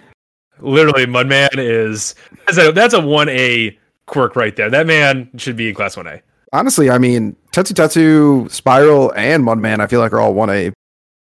Literally, 0.59 1.05
Mudman 1.05 1.57
is 1.57 2.15
that's 2.45 2.57
a 2.57 2.71
that's 2.71 2.93
a 2.93 3.01
one 3.01 3.29
A 3.29 3.77
quirk 4.05 4.35
right 4.35 4.55
there. 4.55 4.69
That 4.69 4.87
man 4.87 5.29
should 5.37 5.55
be 5.55 5.69
in 5.69 5.75
class 5.75 5.95
one 5.97 6.07
A. 6.07 6.21
honestly, 6.53 6.89
I 6.89 6.97
mean, 6.97 7.35
Tetsu 7.51 7.73
Tetsu, 7.73 8.49
Spiral, 8.51 9.13
and 9.15 9.43
Mudman, 9.43 9.79
I 9.79 9.87
feel 9.87 9.99
like 9.99 10.13
are 10.13 10.19
all 10.19 10.33
one 10.33 10.49
A, 10.49 10.73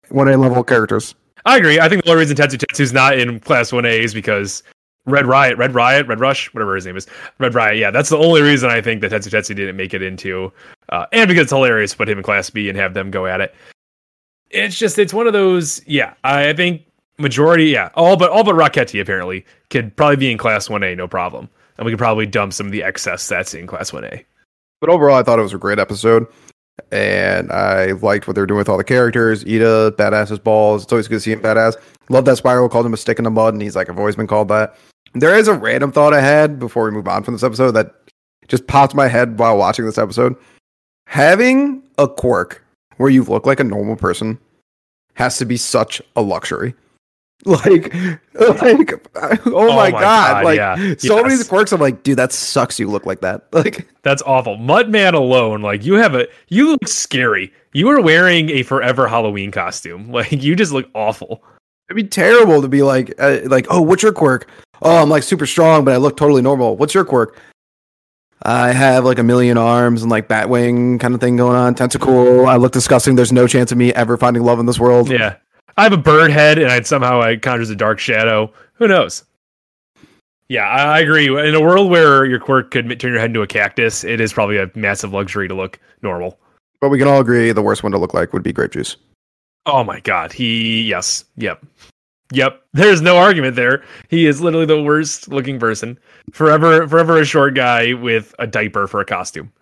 one 0.09 0.27
A 0.27 0.37
level 0.37 0.63
characters. 0.63 1.15
I 1.45 1.57
agree. 1.57 1.79
I 1.79 1.89
think 1.89 2.03
the 2.03 2.11
only 2.11 2.21
reason 2.21 2.37
Tetsu 2.37 2.57
Tetsu's 2.57 2.93
not 2.93 3.17
in 3.17 3.39
Class 3.39 3.71
One 3.71 3.85
A 3.85 4.01
is 4.01 4.13
because 4.13 4.63
Red 5.07 5.25
Riot, 5.25 5.57
Red 5.57 5.73
Riot, 5.73 6.05
Red 6.05 6.19
Rush, 6.19 6.53
whatever 6.53 6.75
his 6.75 6.85
name 6.85 6.97
is, 6.97 7.07
Red 7.39 7.55
Riot. 7.55 7.77
Yeah, 7.77 7.91
that's 7.91 8.09
the 8.09 8.17
only 8.17 8.41
reason 8.41 8.69
I 8.69 8.81
think 8.81 9.01
that 9.01 9.11
Tetsu 9.11 9.29
Tetsu 9.29 9.55
didn't 9.55 9.77
make 9.77 9.93
it 9.93 10.03
into, 10.03 10.51
uh, 10.89 11.05
and 11.11 11.27
because 11.27 11.43
it's 11.43 11.51
hilarious 11.51 11.91
to 11.91 11.97
put 11.97 12.09
him 12.09 12.17
in 12.17 12.23
Class 12.23 12.49
B 12.49 12.69
and 12.69 12.77
have 12.77 12.93
them 12.93 13.09
go 13.09 13.25
at 13.25 13.41
it. 13.41 13.55
It's 14.49 14.77
just 14.77 14.99
it's 14.99 15.13
one 15.13 15.25
of 15.25 15.33
those. 15.33 15.81
Yeah, 15.87 16.13
I 16.23 16.53
think 16.53 16.83
majority. 17.17 17.65
Yeah, 17.65 17.89
all 17.95 18.17
but 18.17 18.29
all 18.29 18.43
but 18.43 18.55
Rocketti 18.55 19.01
apparently 19.01 19.45
could 19.69 19.95
probably 19.95 20.17
be 20.17 20.31
in 20.31 20.37
Class 20.37 20.69
One 20.69 20.83
A, 20.83 20.93
no 20.93 21.07
problem, 21.07 21.49
and 21.77 21.85
we 21.85 21.91
could 21.91 21.99
probably 21.99 22.25
dump 22.25 22.53
some 22.53 22.65
of 22.65 22.71
the 22.71 22.83
excess 22.83 23.27
that's 23.27 23.53
in 23.53 23.65
Class 23.65 23.93
One 23.93 24.03
A. 24.03 24.25
But 24.81 24.89
overall, 24.89 25.15
I 25.15 25.23
thought 25.23 25.39
it 25.39 25.43
was 25.43 25.53
a 25.53 25.57
great 25.57 25.79
episode, 25.79 26.27
and 26.91 27.51
I 27.51 27.93
liked 27.93 28.27
what 28.27 28.35
they're 28.35 28.45
doing 28.45 28.59
with 28.59 28.69
all 28.69 28.77
the 28.77 28.83
characters. 28.83 29.43
Iida, 29.43 29.91
badass 29.91 30.31
as 30.31 30.39
balls. 30.39 30.83
It's 30.83 30.91
always 30.91 31.07
good 31.07 31.15
to 31.15 31.19
see 31.21 31.31
him 31.31 31.41
badass. 31.41 31.75
Love 32.09 32.25
that 32.25 32.37
Spiral 32.37 32.69
called 32.69 32.85
him 32.85 32.93
a 32.93 32.97
stick 32.97 33.17
in 33.17 33.23
the 33.23 33.31
mud, 33.31 33.53
and 33.53 33.61
he's 33.61 33.75
like, 33.75 33.89
I've 33.89 33.99
always 33.99 34.15
been 34.15 34.27
called 34.27 34.49
that. 34.49 34.75
There 35.13 35.37
is 35.37 35.47
a 35.47 35.53
random 35.53 35.91
thought 35.91 36.13
I 36.13 36.21
had 36.21 36.59
before 36.59 36.85
we 36.85 36.91
move 36.91 37.07
on 37.07 37.23
from 37.23 37.33
this 37.33 37.43
episode 37.43 37.71
that 37.71 37.95
just 38.47 38.67
popped 38.67 38.95
my 38.95 39.07
head 39.07 39.39
while 39.39 39.57
watching 39.57 39.85
this 39.85 39.97
episode. 39.97 40.35
Having 41.07 41.83
a 41.97 42.07
quirk 42.07 42.63
where 42.97 43.09
you 43.09 43.23
look 43.23 43.45
like 43.45 43.59
a 43.59 43.63
normal 43.63 43.95
person 43.95 44.37
has 45.15 45.37
to 45.37 45.45
be 45.45 45.57
such 45.57 46.01
a 46.15 46.21
luxury. 46.21 46.73
Like, 47.45 47.93
like, 48.33 49.07
oh, 49.45 49.67
my, 49.67 49.75
my 49.75 49.91
god! 49.91 50.01
God, 50.01 50.43
like, 50.43 50.57
yeah. 50.57 50.95
so 50.97 51.21
many 51.21 51.35
Yes. 51.35 51.47
quirks. 51.47 51.71
I'm 51.71 51.79
like, 51.79 52.01
dude, 52.01 52.17
that 52.17 52.33
sucks. 52.33 52.79
You 52.79 52.89
look 52.89 53.05
like 53.05 53.21
that. 53.21 53.47
Like, 53.53 53.87
That's 54.01 54.23
awful. 54.23 54.57
Mudman 54.57 55.13
alone, 55.13 55.61
like 55.61 55.85
you 55.85 55.93
have 55.93 56.15
a 56.15 56.27
you 56.49 56.71
look 56.71 56.87
scary. 56.87 57.53
You 57.73 57.89
are 57.89 58.01
wearing 58.01 58.49
a 58.49 58.63
forever 58.63 59.07
Halloween 59.07 59.51
costume. 59.51 60.09
Like 60.11 60.31
you 60.31 60.55
just 60.55 60.71
look 60.71 60.89
awful. 60.95 61.43
It'd 61.89 61.95
be 62.03 62.09
terrible 62.09 62.61
to 62.63 62.67
be 62.67 62.81
like, 62.81 63.13
uh, 63.19 63.39
like, 63.45 63.67
oh, 63.69 63.81
what's 63.81 64.01
your 64.03 64.13
quirk? 64.13 64.49
Oh, 64.81 65.01
I'm 65.01 65.09
like 65.09 65.23
super 65.23 65.45
strong, 65.45 65.85
but 65.85 65.93
I 65.93 65.97
look 65.97 66.17
totally 66.17 66.41
normal. 66.41 66.77
What's 66.77 66.93
your 66.93 67.05
quirk? 67.05 67.39
I 68.43 68.71
have 68.71 69.03
like 69.03 69.19
a 69.19 69.23
million 69.23 69.57
arms 69.57 70.03
and 70.03 70.11
like 70.11 70.27
Batwing 70.27 70.99
kind 70.99 71.13
of 71.13 71.19
thing 71.19 71.37
going 71.37 71.55
on. 71.55 71.75
Tentacle. 71.75 72.45
I 72.45 72.57
look 72.57 72.71
disgusting. 72.71 73.15
There's 73.15 73.31
no 73.31 73.47
chance 73.47 73.71
of 73.71 73.77
me 73.77 73.93
ever 73.93 74.15
finding 74.17 74.43
love 74.43 74.59
in 74.59 74.65
this 74.65 74.79
world. 74.79 75.09
Yeah. 75.09 75.37
I 75.77 75.83
have 75.83 75.93
a 75.93 75.97
bird 75.97 76.31
head 76.31 76.57
and 76.57 76.71
I 76.71 76.81
somehow 76.81 77.21
I 77.21 77.35
conjures 77.35 77.69
a 77.69 77.75
dark 77.75 77.99
shadow. 77.99 78.51
Who 78.73 78.87
knows? 78.87 79.23
Yeah, 80.49 80.67
I, 80.67 80.97
I 80.97 80.99
agree. 80.99 81.27
In 81.27 81.55
a 81.55 81.61
world 81.61 81.91
where 81.91 82.25
your 82.25 82.39
quirk 82.39 82.71
could 82.71 82.87
turn 82.99 83.11
your 83.11 83.19
head 83.19 83.31
into 83.31 83.41
a 83.41 83.47
cactus, 83.47 84.03
it 84.03 84.21
is 84.21 84.31
probably 84.31 84.57
a 84.57 84.71
massive 84.75 85.13
luxury 85.13 85.47
to 85.47 85.53
look 85.53 85.79
normal. 86.01 86.39
But 86.79 86.89
we 86.89 86.99
can 86.99 87.07
all 87.07 87.19
agree 87.19 87.51
the 87.51 87.61
worst 87.61 87.83
one 87.83 87.91
to 87.91 87.97
look 87.97 88.13
like 88.13 88.33
would 88.33 88.43
be 88.43 88.53
grape 88.53 88.71
juice. 88.71 88.95
Oh 89.65 89.83
my 89.83 89.99
god. 89.99 90.31
He 90.31 90.83
yes. 90.83 91.25
Yep. 91.37 91.65
Yep. 92.31 92.61
There's 92.73 93.01
no 93.01 93.17
argument 93.17 93.55
there. 93.55 93.83
He 94.09 94.25
is 94.25 94.41
literally 94.41 94.65
the 94.65 94.81
worst 94.81 95.29
looking 95.29 95.59
person. 95.59 95.97
Forever 96.31 96.87
forever 96.87 97.19
a 97.19 97.25
short 97.25 97.55
guy 97.55 97.93
with 97.93 98.35
a 98.39 98.47
diaper 98.47 98.87
for 98.87 98.99
a 98.99 99.05
costume. 99.05 99.51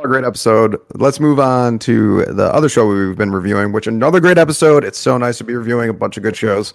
A 0.00 0.06
great 0.06 0.24
episode. 0.24 0.76
Let's 0.94 1.18
move 1.18 1.40
on 1.40 1.80
to 1.80 2.24
the 2.26 2.44
other 2.54 2.68
show 2.68 2.86
we've 2.86 3.18
been 3.18 3.32
reviewing, 3.32 3.72
which 3.72 3.88
another 3.88 4.20
great 4.20 4.38
episode. 4.38 4.84
It's 4.84 4.96
so 4.98 5.18
nice 5.18 5.38
to 5.38 5.44
be 5.44 5.56
reviewing 5.56 5.90
a 5.90 5.92
bunch 5.92 6.16
of 6.16 6.22
good 6.22 6.36
shows. 6.36 6.72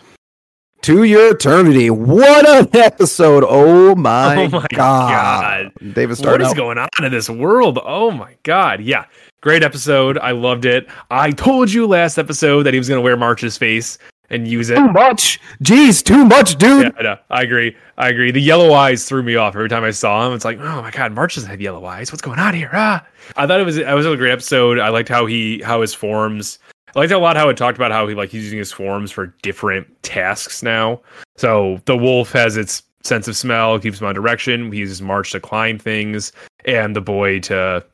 To 0.81 1.03
Your 1.03 1.33
Eternity. 1.33 1.89
What 1.89 2.45
an 2.45 2.67
episode. 2.73 3.45
Oh 3.47 3.95
my, 3.95 4.43
Oh 4.43 4.49
my 4.49 4.67
god. 4.73 5.71
David 5.79 6.09
what 6.09 6.17
started 6.17 6.43
is 6.43 6.49
out. 6.51 6.57
going 6.57 6.77
on 6.77 6.89
in 7.01 7.13
this 7.13 7.29
world? 7.29 7.79
Oh 7.85 8.11
my 8.11 8.35
god. 8.43 8.81
Yeah. 8.81 9.05
Great 9.39 9.63
episode. 9.63 10.17
I 10.17 10.31
loved 10.31 10.65
it. 10.65 10.87
I 11.09 11.31
told 11.31 11.71
you 11.71 11.87
last 11.87 12.17
episode 12.17 12.63
that 12.63 12.73
he 12.73 12.77
was 12.77 12.89
going 12.89 12.97
to 12.99 13.03
wear 13.03 13.15
March's 13.15 13.55
face 13.57 13.97
and 14.30 14.48
use 14.48 14.70
it. 14.70 14.75
too 14.75 14.92
much. 14.92 15.39
Jeez, 15.63 16.03
too 16.03 16.25
much, 16.25 16.56
dude. 16.58 16.86
Yeah, 16.86 16.92
I 16.98 17.03
know. 17.03 17.18
I 17.30 17.44
agree. 17.44 17.75
I 17.98 18.10
agree. 18.10 18.32
The 18.32 18.42
yellow 18.42 18.74
eyes 18.74 19.06
threw 19.06 19.24
me 19.24 19.36
off 19.36 19.56
every 19.56 19.70
time 19.70 19.84
I 19.84 19.92
saw 19.92 20.27
him. 20.27 20.34
It's 20.34 20.46
like, 20.46 20.60
oh 20.60 20.82
my 20.82 20.92
god, 20.92 21.13
March 21.13 21.36
doesn't 21.36 21.50
have 21.50 21.62
yellow 21.62 21.86
eyes. 21.86 22.12
What's 22.12 22.22
going 22.22 22.39
on 22.39 22.53
here? 22.53 22.70
Ah. 22.74 23.06
I 23.36 23.48
thought 23.48 23.60
it 23.60 23.65
was 23.65 23.77
it 23.77 23.94
was 23.94 24.06
a 24.06 24.15
great 24.18 24.32
episode. 24.32 24.80
I 24.80 24.89
liked 24.89 25.10
how 25.10 25.25
he 25.25 25.62
how 25.62 25.82
his 25.82 25.94
forms. 25.94 26.60
I 26.96 27.00
liked 27.00 27.12
a 27.12 27.18
lot 27.18 27.38
how 27.38 27.50
it 27.50 27.58
talked 27.58 27.77
about 27.77 27.92
how 27.92 28.08
he 28.08 28.15
like 28.15 28.30
he's 28.30 28.44
using 28.44 28.60
his 28.60 28.72
forms 28.72 29.12
for 29.12 29.27
different 29.42 29.88
tasks 30.03 30.63
now. 30.63 31.01
So 31.38 31.82
the 31.86 31.98
wolf 31.98 32.32
has 32.34 32.58
its 32.58 32.84
sense 33.03 33.27
of 33.27 33.36
smell, 33.36 33.80
keeps 33.80 34.00
him 34.00 34.08
on 34.08 34.15
direction. 34.15 34.72
He 34.72 34.80
uses 34.80 35.01
March 35.01 35.32
to 35.32 35.39
climb 35.39 35.77
things, 35.77 36.32
and 36.65 36.96
the 36.96 37.01
boy 37.01 37.39
to 37.42 37.86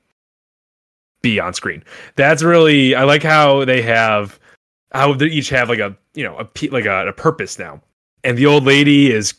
be 1.21 1.39
on 1.39 1.53
screen. 1.53 1.83
That's 2.15 2.43
really 2.43 2.95
I 2.95 3.03
like 3.03 3.23
how 3.23 3.65
they 3.65 3.81
have 3.81 4.39
how 4.91 5.13
they 5.13 5.27
each 5.27 5.49
have 5.49 5.69
like 5.69 5.79
a 5.79 5.95
you 6.13 6.23
know 6.23 6.37
a 6.39 6.67
like 6.69 6.85
a, 6.85 7.07
a 7.07 7.13
purpose 7.13 7.59
now. 7.59 7.81
And 8.23 8.37
the 8.37 8.45
old 8.45 8.65
lady 8.65 9.11
is 9.11 9.33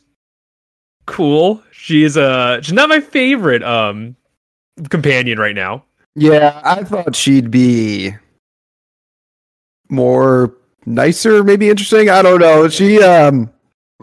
cool. 1.06 1.62
She 1.72 2.04
is 2.04 2.16
a 2.16 2.60
she's 2.62 2.72
not 2.72 2.88
my 2.88 3.00
favorite 3.00 3.62
um 3.62 4.16
companion 4.88 5.38
right 5.38 5.54
now. 5.54 5.84
Yeah, 6.14 6.60
I 6.64 6.82
thought 6.84 7.14
she'd 7.14 7.50
be 7.50 8.12
more 9.88 10.54
nicer, 10.86 11.44
maybe 11.44 11.68
interesting. 11.68 12.10
I 12.10 12.22
don't 12.22 12.40
know. 12.40 12.68
She 12.68 13.02
um 13.02 13.50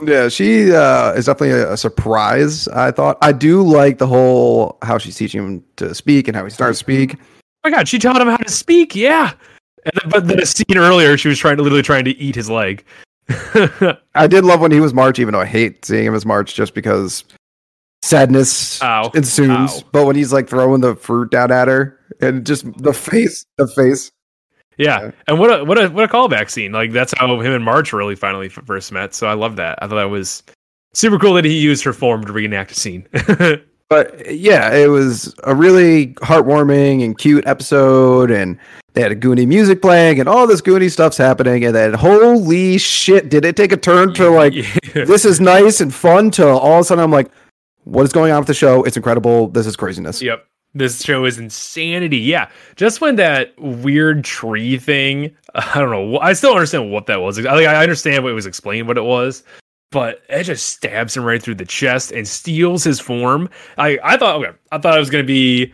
yeah, 0.03 0.29
she 0.29 0.73
uh 0.73 1.13
is 1.13 1.25
definitely 1.25 1.59
a, 1.59 1.73
a 1.73 1.77
surprise, 1.77 2.67
I 2.67 2.91
thought. 2.91 3.17
I 3.21 3.31
do 3.31 3.63
like 3.63 3.97
the 3.97 4.07
whole 4.07 4.77
how 4.81 4.97
she's 4.97 5.15
teaching 5.15 5.43
him 5.43 5.63
to 5.77 5.95
speak 5.95 6.27
and 6.27 6.35
how 6.35 6.43
he 6.43 6.51
starts 6.51 6.79
to 6.79 6.83
speak. 6.83 7.15
Oh 7.15 7.69
my 7.69 7.71
god, 7.71 7.87
she 7.87 7.99
taught 7.99 8.21
him 8.21 8.27
how 8.27 8.37
to 8.37 8.51
speak. 8.51 8.95
Yeah. 8.95 9.33
And 9.87 10.01
then, 10.01 10.09
but 10.09 10.27
then 10.27 10.39
a 10.41 10.45
scene 10.45 10.77
earlier, 10.77 11.17
she 11.17 11.27
was 11.29 11.39
trying 11.39 11.57
to 11.57 11.63
literally 11.63 11.81
trying 11.83 12.05
to 12.05 12.11
eat 12.17 12.35
his 12.35 12.49
leg. 12.49 12.83
I 14.15 14.27
did 14.27 14.43
love 14.45 14.59
when 14.61 14.71
he 14.71 14.79
was 14.79 14.93
March, 14.93 15.19
even 15.19 15.33
though 15.33 15.41
I 15.41 15.45
hate 15.45 15.83
seeing 15.85 16.05
him 16.05 16.13
as 16.15 16.25
March 16.25 16.53
just 16.55 16.73
because 16.73 17.23
sadness 18.01 18.81
Ow. 18.81 19.11
ensues. 19.15 19.49
Ow. 19.49 19.81
But 19.91 20.05
when 20.05 20.15
he's 20.15 20.31
like 20.33 20.47
throwing 20.49 20.81
the 20.81 20.95
fruit 20.95 21.31
down 21.31 21.51
at 21.51 21.67
her 21.67 21.99
and 22.21 22.45
just 22.45 22.65
the 22.81 22.93
face, 22.93 23.45
the 23.57 23.67
face. 23.67 24.11
Yeah, 24.77 25.01
Yeah. 25.01 25.11
and 25.27 25.39
what 25.39 25.59
a 25.59 25.63
what 25.65 25.77
a 25.83 25.87
what 25.89 26.03
a 26.03 26.07
callback 26.07 26.51
scene! 26.51 26.71
Like 26.71 26.91
that's 26.91 27.11
how 27.17 27.39
him 27.39 27.51
and 27.51 27.65
March 27.65 27.91
really 27.93 28.15
finally 28.15 28.47
first 28.47 28.91
met. 28.91 29.15
So 29.15 29.25
I 29.27 29.33
love 29.33 29.55
that. 29.55 29.79
I 29.81 29.87
thought 29.87 29.95
that 29.95 30.09
was 30.11 30.43
super 30.93 31.17
cool 31.17 31.33
that 31.33 31.45
he 31.45 31.59
used 31.59 31.83
her 31.83 31.93
form 31.93 32.23
to 32.25 32.31
reenact 32.31 32.71
a 32.71 32.75
scene. 32.75 33.07
But 33.89 34.33
yeah, 34.35 34.73
it 34.75 34.87
was 34.87 35.33
a 35.45 35.55
really 35.55 36.07
heartwarming 36.15 37.03
and 37.03 37.17
cute 37.17 37.47
episode, 37.47 38.31
and 38.31 38.57
they 38.93 39.01
had 39.01 39.11
a 39.11 39.15
Goonie 39.15 39.47
music 39.47 39.81
playing, 39.81 40.19
and 40.19 40.27
all 40.27 40.45
this 40.45 40.61
Goonie 40.61 40.91
stuff's 40.91 41.17
happening, 41.17 41.63
and 41.63 41.73
then 41.73 41.93
holy 41.93 42.77
shit, 42.77 43.29
did 43.29 43.45
it 43.45 43.55
take 43.55 43.71
a 43.71 43.77
turn 43.77 44.13
to 44.15 44.29
like 44.29 44.53
Yeah. 44.95 45.05
this 45.05 45.23
is 45.25 45.39
nice 45.39 45.79
and 45.79 45.93
fun 45.93 46.31
to 46.31 46.47
all 46.47 46.75
of 46.79 46.81
a 46.81 46.83
sudden 46.83 47.03
I'm 47.03 47.11
like, 47.11 47.29
what 47.85 48.03
is 48.03 48.11
going 48.11 48.31
on 48.33 48.39
with 48.39 48.47
the 48.47 48.53
show? 48.53 48.83
It's 48.83 48.97
incredible. 48.97 49.47
This 49.47 49.65
is 49.65 49.75
craziness. 49.77 50.21
Yep. 50.21 50.45
This 50.73 51.01
show 51.01 51.23
is 51.25 51.37
insanity. 51.39 52.17
Yeah. 52.17 52.49
Just 52.75 52.99
when 52.99 53.15
that 53.15 53.53
weird 53.57 54.23
tree 54.25 54.77
thing, 54.77 55.33
I 55.55 55.79
don't 55.79 55.91
know. 55.91 56.19
I 56.19 56.33
still 56.33 56.53
understand 56.53 56.91
what 56.91 57.05
that 57.05 57.21
was. 57.21 57.43
I 57.45 57.81
understand 57.81 58.23
what 58.23 58.31
it 58.31 58.35
was 58.35 58.45
explained 58.45 58.87
what 58.87 58.97
it 58.97 59.03
was, 59.05 59.43
but 59.91 60.21
it 60.29 60.43
just 60.43 60.67
stabs 60.69 61.15
him 61.15 61.23
right 61.23 61.41
through 61.41 61.55
the 61.55 61.65
chest 61.65 62.11
and 62.11 62.27
steals 62.27 62.83
his 62.83 62.99
form. 62.99 63.49
I, 63.77 63.99
I 64.03 64.17
thought, 64.17 64.43
okay, 64.43 64.57
I 64.71 64.77
thought 64.77 64.97
it 64.97 64.99
was 64.99 65.09
to 65.09 65.23
be, 65.23 65.73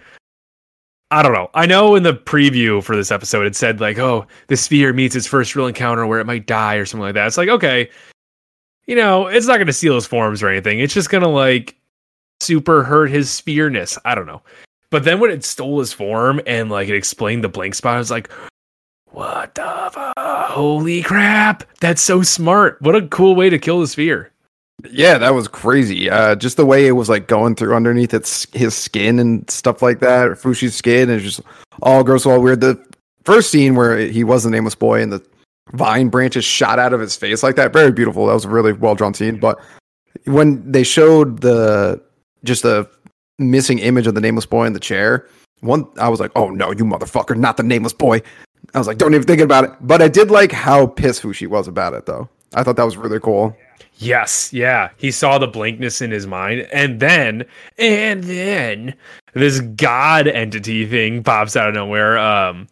I 1.12 1.22
don't 1.24 1.34
know. 1.34 1.50
I 1.54 1.66
know 1.66 1.96
in 1.96 2.04
the 2.04 2.14
preview 2.14 2.84
for 2.84 2.96
this 2.96 3.12
episode, 3.12 3.46
it 3.46 3.56
said 3.56 3.80
like, 3.80 3.98
oh, 3.98 4.26
the 4.48 4.58
sphere 4.58 4.94
meets 4.94 5.16
its 5.16 5.28
first 5.28 5.56
real 5.56 5.68
encounter 5.68 6.06
where 6.06 6.20
it 6.20 6.26
might 6.26 6.48
die 6.48 6.76
or 6.76 6.86
something 6.86 7.04
like 7.04 7.16
that. 7.16 7.28
It's 7.28 7.38
like, 7.38 7.50
okay, 7.50 7.90
you 8.88 8.96
know, 8.96 9.28
it's 9.28 9.48
not 9.48 9.58
to 9.58 9.74
steal 9.74 9.96
his 9.96 10.06
forms 10.06 10.44
or 10.44 10.50
anything. 10.50 10.80
It's 10.80 10.94
just 10.94 11.10
to 11.24 11.28
like 11.28 11.76
super 12.40 12.84
hurt 12.84 13.10
his 13.10 13.30
spearness. 13.30 13.98
I 14.06 14.16
don't 14.16 14.26
know. 14.26 14.42
But 14.90 15.06
then 15.06 15.20
when 15.20 15.32
it 15.32 15.44
stole 15.44 15.80
his 15.80 15.92
form 15.94 16.40
and 16.46 16.70
like 16.70 16.88
it 16.88 16.96
explained 16.96 17.44
the 17.44 17.50
blank 17.50 17.76
spot, 17.76 17.96
I 17.96 18.00
was 18.00 18.12
like, 18.12 18.32
what 19.06 19.56
the 19.56 19.90
fuck? 19.92 20.13
Holy 20.54 21.02
crap. 21.02 21.64
That's 21.80 22.00
so 22.00 22.22
smart. 22.22 22.80
What 22.80 22.96
a 22.96 23.08
cool 23.08 23.34
way 23.34 23.50
to 23.50 23.58
kill 23.58 23.80
the 23.80 23.88
sphere. 23.88 24.32
Yeah, 24.88 25.18
that 25.18 25.34
was 25.34 25.48
crazy. 25.48 26.12
Uh, 26.12 26.36
just 26.36 26.58
the 26.58 26.66
way 26.66 26.86
it 26.86 26.92
was 26.92 27.10
like 27.10 27.28
going 27.28 27.56
through 27.56 27.76
underneath 27.76 28.14
its 28.14 28.46
his 28.54 28.76
skin 28.76 29.18
and 29.18 29.50
stuff 29.50 29.82
like 29.82 30.00
that, 30.02 30.28
or 30.28 30.36
Fushi's 30.36 30.76
skin, 30.76 31.10
and 31.10 31.20
just 31.20 31.42
all 31.82 32.04
gross, 32.04 32.28
all 32.28 32.40
weird. 32.40 32.62
The 32.62 32.80
first 33.24 33.50
scene 33.50 33.74
where 33.74 33.98
he 33.98 34.24
was 34.24 34.44
the 34.44 34.52
nameless 34.52 34.76
boy 34.76 35.02
and 35.02 35.12
the 35.12 35.26
vine 35.72 36.10
branches 36.10 36.46
shot 36.46 36.78
out 36.78 36.94
of 36.94 37.00
his 37.00 37.16
face 37.16 37.42
like 37.42 37.56
that, 37.56 37.74
very 37.74 37.92
beautiful. 37.92 38.28
That 38.28 38.34
was 38.34 38.46
a 38.46 38.50
really 38.50 38.74
well 38.74 38.94
drawn 38.94 39.16
scene. 39.16 39.40
But 39.40 39.60
when 40.26 40.72
they 40.72 40.84
showed 40.84 41.42
the 41.42 42.00
just 42.44 42.62
the 42.62 42.88
missing 43.40 43.80
image 43.80 44.06
of 44.06 44.14
the 44.14 44.22
nameless 44.22 44.46
boy 44.46 44.66
in 44.68 44.74
the 44.74 44.80
chair, 44.80 45.28
one 45.62 45.88
I 45.98 46.10
was 46.10 46.20
like, 46.20 46.32
oh 46.36 46.52
no, 46.52 46.70
you 46.70 46.84
motherfucker, 46.84 47.36
not 47.36 47.58
the 47.58 47.64
nameless 47.64 47.94
boy. 47.94 48.22
I 48.74 48.78
was 48.78 48.88
like, 48.88 48.98
don't 48.98 49.14
even 49.14 49.28
think 49.28 49.42
about 49.42 49.66
it. 49.66 49.72
But 49.82 50.02
I 50.02 50.08
did 50.08 50.32
like 50.32 50.52
how 50.52 50.88
pissed 50.88 51.22
Fushi 51.22 51.48
was 51.48 51.68
about 51.68 51.94
it, 51.94 52.06
though. 52.06 52.30
I 52.54 52.64
thought 52.64 52.76
that 52.76 52.86
was 52.86 52.98
really 52.98 53.20
cool. 53.20 53.56
Yes, 53.98 54.52
yeah. 54.52 54.90
He 54.98 55.12
saw 55.12 55.38
the 55.38 55.48
blankness 55.48 56.02
in 56.02 56.12
his 56.12 56.28
mind. 56.28 56.68
And 56.74 57.00
then, 57.00 57.46
and 57.78 58.24
then 58.24 58.96
this 59.34 59.60
god 59.60 60.28
entity 60.28 60.86
thing 60.86 61.24
pops 61.24 61.56
out 61.56 61.70
of 61.70 61.76
nowhere. 61.76 62.18
Um, 62.18 62.68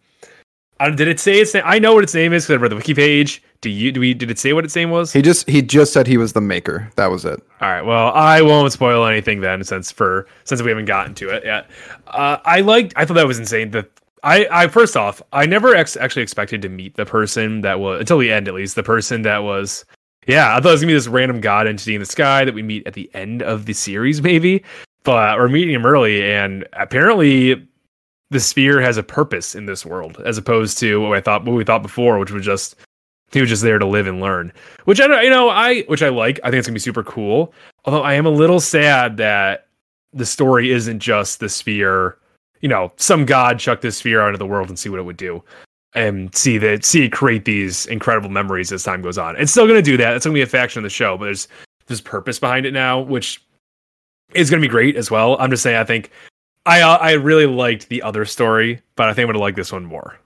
did 0.90 1.08
it 1.08 1.20
say 1.20 1.40
its 1.40 1.54
name? 1.54 1.62
I 1.64 1.78
know 1.78 1.94
what 1.94 2.02
its 2.02 2.14
name 2.14 2.32
is 2.32 2.44
because 2.44 2.58
I 2.58 2.62
read 2.62 2.72
the 2.72 2.76
wiki 2.76 2.94
page. 2.94 3.42
Do 3.60 3.70
you? 3.70 3.92
Do 3.92 4.00
we? 4.00 4.14
Did 4.14 4.30
it 4.30 4.38
say 4.38 4.52
what 4.52 4.64
its 4.64 4.74
name 4.74 4.90
was? 4.90 5.12
He 5.12 5.22
just 5.22 5.48
he 5.48 5.62
just 5.62 5.92
said 5.92 6.08
he 6.08 6.16
was 6.16 6.32
the 6.32 6.40
maker. 6.40 6.90
That 6.96 7.06
was 7.06 7.24
it. 7.24 7.40
All 7.60 7.70
right. 7.70 7.82
Well, 7.82 8.12
I 8.12 8.42
won't 8.42 8.72
spoil 8.72 9.06
anything 9.06 9.40
then, 9.40 9.62
since 9.62 9.92
for 9.92 10.26
since 10.42 10.60
we 10.60 10.70
haven't 10.70 10.86
gotten 10.86 11.14
to 11.14 11.28
it 11.30 11.44
yet. 11.44 11.70
Uh, 12.08 12.38
I 12.44 12.60
liked. 12.60 12.92
I 12.96 13.04
thought 13.04 13.14
that 13.14 13.26
was 13.28 13.38
insane. 13.38 13.70
The 13.70 13.86
I, 14.22 14.46
I 14.50 14.68
first 14.68 14.96
off, 14.96 15.20
I 15.32 15.46
never 15.46 15.74
ex- 15.74 15.96
actually 15.96 16.22
expected 16.22 16.62
to 16.62 16.68
meet 16.68 16.94
the 16.94 17.04
person 17.04 17.60
that 17.62 17.80
was 17.80 18.00
until 18.00 18.18
the 18.18 18.32
end, 18.32 18.48
at 18.48 18.54
least 18.54 18.76
the 18.76 18.82
person 18.82 19.22
that 19.22 19.38
was. 19.38 19.84
Yeah, 20.26 20.56
I 20.56 20.60
thought 20.60 20.68
it 20.68 20.72
was 20.72 20.80
gonna 20.80 20.90
be 20.90 20.94
this 20.94 21.08
random 21.08 21.40
god 21.40 21.66
entity 21.66 21.94
in 21.94 22.00
the 22.00 22.06
sky 22.06 22.44
that 22.44 22.54
we 22.54 22.62
meet 22.62 22.86
at 22.86 22.94
the 22.94 23.10
end 23.14 23.42
of 23.42 23.66
the 23.66 23.72
series, 23.72 24.22
maybe. 24.22 24.62
But 25.02 25.36
we're 25.36 25.48
meeting 25.48 25.74
him 25.74 25.84
early, 25.84 26.22
and 26.22 26.64
apparently, 26.74 27.66
the 28.30 28.38
sphere 28.38 28.80
has 28.80 28.96
a 28.96 29.02
purpose 29.02 29.56
in 29.56 29.66
this 29.66 29.84
world, 29.84 30.22
as 30.24 30.38
opposed 30.38 30.78
to 30.78 31.00
what 31.00 31.18
I 31.18 31.20
thought, 31.20 31.44
what 31.44 31.56
we 31.56 31.64
thought 31.64 31.82
before, 31.82 32.20
which 32.20 32.30
was 32.30 32.44
just 32.44 32.76
he 33.32 33.40
was 33.40 33.50
just 33.50 33.62
there 33.62 33.78
to 33.78 33.86
live 33.86 34.06
and 34.06 34.20
learn. 34.20 34.52
Which 34.84 35.00
I 35.00 35.06
don't, 35.08 35.24
you 35.24 35.30
know, 35.30 35.48
I 35.48 35.82
which 35.82 36.02
I 36.02 36.10
like. 36.10 36.38
I 36.44 36.50
think 36.50 36.58
it's 36.60 36.68
gonna 36.68 36.74
be 36.74 36.80
super 36.80 37.02
cool. 37.02 37.52
Although 37.84 38.02
I 38.02 38.14
am 38.14 38.26
a 38.26 38.30
little 38.30 38.60
sad 38.60 39.16
that 39.16 39.66
the 40.12 40.26
story 40.26 40.70
isn't 40.70 41.00
just 41.00 41.40
the 41.40 41.48
sphere 41.48 42.18
you 42.62 42.68
know, 42.68 42.92
some 42.96 43.26
god 43.26 43.58
chuck 43.58 43.80
this 43.80 43.98
sphere 43.98 44.22
out 44.22 44.28
into 44.28 44.38
the 44.38 44.46
world 44.46 44.68
and 44.68 44.78
see 44.78 44.88
what 44.88 44.98
it 44.98 45.04
would 45.04 45.16
do. 45.16 45.42
And 45.94 46.34
see 46.34 46.56
that 46.56 46.86
see 46.86 47.04
it 47.04 47.12
create 47.12 47.44
these 47.44 47.84
incredible 47.86 48.30
memories 48.30 48.72
as 48.72 48.82
time 48.82 49.02
goes 49.02 49.18
on. 49.18 49.36
It's 49.36 49.52
still 49.52 49.66
gonna 49.66 49.82
do 49.82 49.98
that. 49.98 50.16
It's 50.16 50.24
gonna 50.24 50.32
be 50.32 50.40
a 50.40 50.46
faction 50.46 50.78
of 50.78 50.84
the 50.84 50.90
show, 50.90 51.18
but 51.18 51.26
there's 51.26 51.48
there's 51.86 52.00
purpose 52.00 52.38
behind 52.38 52.64
it 52.64 52.72
now, 52.72 53.00
which 53.00 53.42
is 54.32 54.48
gonna 54.48 54.62
be 54.62 54.68
great 54.68 54.96
as 54.96 55.10
well. 55.10 55.36
I'm 55.38 55.50
just 55.50 55.62
saying 55.62 55.76
I 55.76 55.84
think 55.84 56.10
I 56.64 56.80
uh, 56.80 56.96
I 56.96 57.12
really 57.12 57.44
liked 57.44 57.90
the 57.90 58.00
other 58.00 58.24
story, 58.24 58.80
but 58.96 59.10
I 59.10 59.12
think 59.12 59.24
I'm 59.24 59.34
gonna 59.34 59.44
like 59.44 59.56
this 59.56 59.70
one 59.70 59.84
more. 59.84 60.18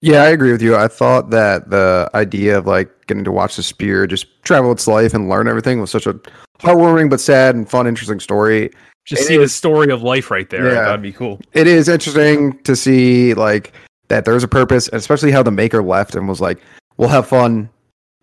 Yeah, 0.00 0.22
I 0.22 0.28
agree 0.28 0.52
with 0.52 0.62
you. 0.62 0.76
I 0.76 0.88
thought 0.88 1.30
that 1.30 1.70
the 1.70 2.08
idea 2.14 2.56
of 2.56 2.66
like 2.66 3.06
getting 3.08 3.24
to 3.24 3.32
watch 3.32 3.56
the 3.56 3.62
sphere 3.62 4.06
just 4.06 4.26
travel 4.44 4.70
its 4.70 4.86
life 4.86 5.12
and 5.12 5.28
learn 5.28 5.48
everything 5.48 5.80
was 5.80 5.90
such 5.90 6.06
a 6.06 6.14
heartwarming 6.60 7.10
but 7.10 7.20
sad 7.20 7.56
and 7.56 7.68
fun, 7.68 7.86
interesting 7.86 8.20
story. 8.20 8.70
Just 9.08 9.26
see 9.26 9.38
the 9.38 9.48
story 9.48 9.90
of 9.90 10.02
life 10.02 10.30
right 10.30 10.48
there. 10.50 10.66
Yeah. 10.66 10.84
That'd 10.84 11.00
be 11.00 11.12
cool. 11.12 11.40
It 11.54 11.66
is 11.66 11.88
interesting 11.88 12.58
to 12.64 12.76
see 12.76 13.32
like 13.32 13.72
that 14.08 14.26
there's 14.26 14.44
a 14.44 14.48
purpose, 14.48 14.90
especially 14.92 15.30
how 15.30 15.42
the 15.42 15.50
maker 15.50 15.82
left 15.82 16.14
and 16.14 16.28
was 16.28 16.42
like, 16.42 16.60
"We'll 16.98 17.08
have 17.08 17.26
fun 17.26 17.70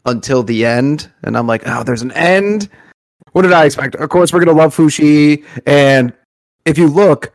until 0.06 0.44
the 0.44 0.64
end." 0.64 1.10
And 1.24 1.36
I'm 1.36 1.48
like, 1.48 1.64
"Oh, 1.66 1.84
there's 1.84 2.04
an 2.04 2.12
end." 2.12 2.70
What 3.32 3.42
did 3.42 3.52
I 3.52 3.66
expect? 3.66 3.96
Of 3.96 4.10
course, 4.10 4.32
we're 4.32 4.46
gonna 4.46 4.58
love 4.58 4.76
Fushi, 4.76 5.44
and 5.66 6.14
if 6.66 6.78
you 6.78 6.88
look 6.88 7.34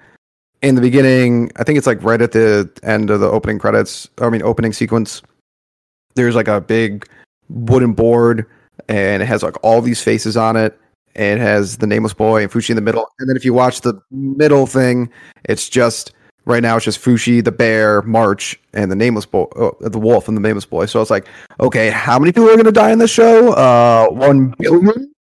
in 0.63 0.77
the 0.77 0.81
beginning, 0.81 1.51
I 1.57 1.65
think 1.65 1.77
it's 1.77 1.87
like 1.89 2.03
right 2.05 2.23
at 2.23 2.31
the 2.33 2.71
end 2.85 3.11
of 3.11 3.19
the 3.19 3.29
opening 3.29 3.59
credits. 3.59 4.09
I 4.19 4.31
mean, 4.31 4.43
opening 4.43 4.73
sequence. 4.73 5.23
There's 6.15 6.37
like 6.37 6.49
a 6.49 6.61
big 6.61 7.05
wooden 7.49 7.95
board, 7.95 8.47
and 8.89 9.23
it 9.23 9.27
has 9.27 9.43
like 9.43 9.57
all 9.65 9.83
these 9.83 10.03
faces 10.03 10.37
on 10.37 10.57
it. 10.57 10.79
And 11.17 11.41
it 11.41 11.43
has 11.43 11.79
the 11.79 11.87
nameless 11.87 12.15
boy 12.15 12.43
and 12.43 12.51
Fushi 12.51 12.71
in 12.71 12.77
the 12.77 12.83
middle. 12.83 13.07
And 13.19 13.29
then 13.29 13.37
if 13.37 13.45
you 13.45 13.53
watch 13.53 13.81
the 13.81 14.01
middle 14.11 14.67
thing, 14.67 15.11
it's 15.45 15.69
just 15.69 16.13
right 16.45 16.63
now 16.63 16.77
it's 16.77 16.85
just 16.85 17.03
Fushi, 17.03 17.43
the 17.43 17.53
bear, 17.53 18.03
March, 18.03 18.59
and 18.73 18.91
the 18.91 18.97
nameless 18.97 19.27
boy, 19.27 19.45
uh, 19.57 19.89
the 19.89 19.99
wolf, 19.99 20.29
and 20.29 20.37
the 20.37 20.41
nameless 20.41 20.67
boy. 20.67 20.87
So 20.87 21.01
it's 21.01 21.11
like, 21.11 21.27
okay, 21.59 21.91
how 21.91 22.19
many 22.19 22.33
people 22.33 22.49
are 22.49 22.55
going 22.55 22.65
to 22.65 22.73
die 22.73 22.91
in 22.91 22.99
this 22.99 23.11
show? 23.11 23.53
Uh, 23.53 24.09
one 24.09 24.55
billion. 24.59 25.13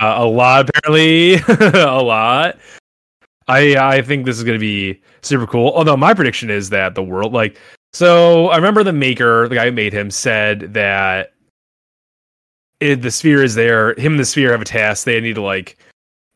Uh, 0.00 0.14
a 0.18 0.26
lot, 0.26 0.68
apparently, 0.68 1.34
a 1.48 2.00
lot. 2.00 2.58
I 3.48 3.76
I 3.76 4.02
think 4.02 4.26
this 4.26 4.38
is 4.38 4.44
going 4.44 4.58
to 4.58 4.60
be 4.60 5.00
super 5.22 5.46
cool. 5.46 5.72
Although 5.74 5.96
my 5.96 6.14
prediction 6.14 6.50
is 6.50 6.70
that 6.70 6.94
the 6.94 7.02
world, 7.02 7.32
like, 7.32 7.58
so 7.92 8.48
I 8.48 8.56
remember 8.56 8.84
the 8.84 8.92
maker, 8.92 9.48
the 9.48 9.54
guy 9.54 9.66
who 9.66 9.72
made 9.72 9.92
him, 9.92 10.10
said 10.10 10.74
that 10.74 11.32
it, 12.80 13.02
the 13.02 13.10
sphere 13.10 13.42
is 13.42 13.54
there. 13.54 13.94
Him 13.94 14.12
and 14.12 14.20
the 14.20 14.24
sphere 14.24 14.52
have 14.52 14.62
a 14.62 14.64
task. 14.64 15.04
They 15.04 15.20
need 15.20 15.34
to 15.34 15.42
like 15.42 15.78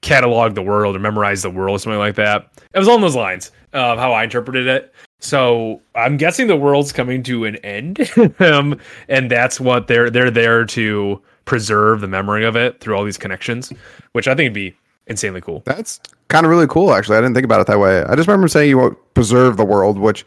catalog 0.03 0.55
the 0.55 0.63
world 0.63 0.97
or 0.97 0.99
memorize 0.99 1.43
the 1.43 1.51
world, 1.51 1.77
or 1.77 1.79
something 1.79 1.99
like 1.99 2.17
that. 2.17 2.49
It 2.75 2.79
was 2.79 2.89
along 2.89 3.03
those 3.03 3.17
lines 3.17 3.51
of 3.73 3.99
how 3.99 4.13
I 4.13 4.25
interpreted 4.25 4.67
it. 4.67 4.93
So 5.21 5.81
I'm 5.95 6.17
guessing 6.17 6.49
the 6.49 6.57
world's 6.57 6.93
coming 6.93 7.23
to 7.25 7.45
an 7.45 7.57
end, 7.57 8.11
um, 8.41 8.79
and 9.09 9.31
that's 9.31 9.61
what 9.61 9.87
they're 9.87 10.11
they're 10.11 10.31
there 10.31 10.65
to 10.67 11.23
preserve 11.45 12.01
the 12.01 12.09
memory 12.09 12.45
of 12.45 12.57
it 12.57 12.81
through 12.81 12.97
all 12.97 13.05
these 13.05 13.19
connections, 13.19 13.73
which 14.13 14.27
I 14.27 14.35
think 14.35 14.49
would 14.49 14.55
be 14.55 14.77
insanely 15.07 15.41
cool. 15.41 15.63
That's 15.65 16.01
kind 16.29 16.45
of 16.45 16.51
really 16.51 16.67
cool, 16.67 16.93
actually. 16.93 17.19
I 17.19 17.21
didn't 17.21 17.35
think 17.35 17.45
about 17.45 17.61
it 17.61 17.67
that 17.69 17.79
way. 17.79 18.03
I 18.03 18.17
just 18.17 18.27
remember 18.27 18.49
saying 18.49 18.69
you 18.69 18.79
won't 18.79 18.99
preserve 19.15 19.57
the 19.57 19.65
world, 19.65 19.99
which 19.99 20.25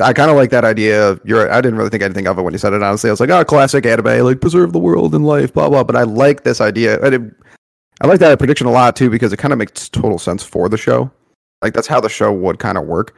I 0.00 0.12
kind 0.12 0.30
of 0.30 0.36
like 0.36 0.50
that 0.50 0.64
idea. 0.64 1.18
You're, 1.24 1.50
I 1.52 1.60
didn't 1.60 1.76
really 1.76 1.90
think 1.90 2.02
anything 2.02 2.26
of 2.26 2.38
it 2.38 2.42
when 2.42 2.54
you 2.54 2.58
said 2.58 2.72
it. 2.72 2.82
Honestly, 2.82 3.10
I 3.10 3.12
was 3.12 3.20
like, 3.20 3.30
oh, 3.30 3.44
classic 3.44 3.84
anime, 3.84 4.24
like 4.24 4.40
preserve 4.40 4.72
the 4.72 4.78
world 4.78 5.14
and 5.14 5.26
life, 5.26 5.52
blah 5.52 5.68
blah. 5.68 5.84
But 5.84 5.96
I 5.96 6.02
like 6.04 6.44
this 6.44 6.60
idea. 6.60 7.04
I, 7.04 7.10
did, 7.10 7.34
I 8.00 8.06
like 8.06 8.20
that 8.20 8.38
prediction 8.38 8.66
a 8.66 8.70
lot 8.70 8.96
too 8.96 9.10
because 9.10 9.32
it 9.32 9.38
kind 9.38 9.52
of 9.52 9.58
makes 9.58 9.88
total 9.88 10.18
sense 10.18 10.42
for 10.42 10.68
the 10.68 10.78
show. 10.78 11.10
Like 11.60 11.74
that's 11.74 11.86
how 11.86 12.00
the 12.00 12.08
show 12.08 12.32
would 12.32 12.58
kind 12.58 12.78
of 12.78 12.84
work. 12.86 13.14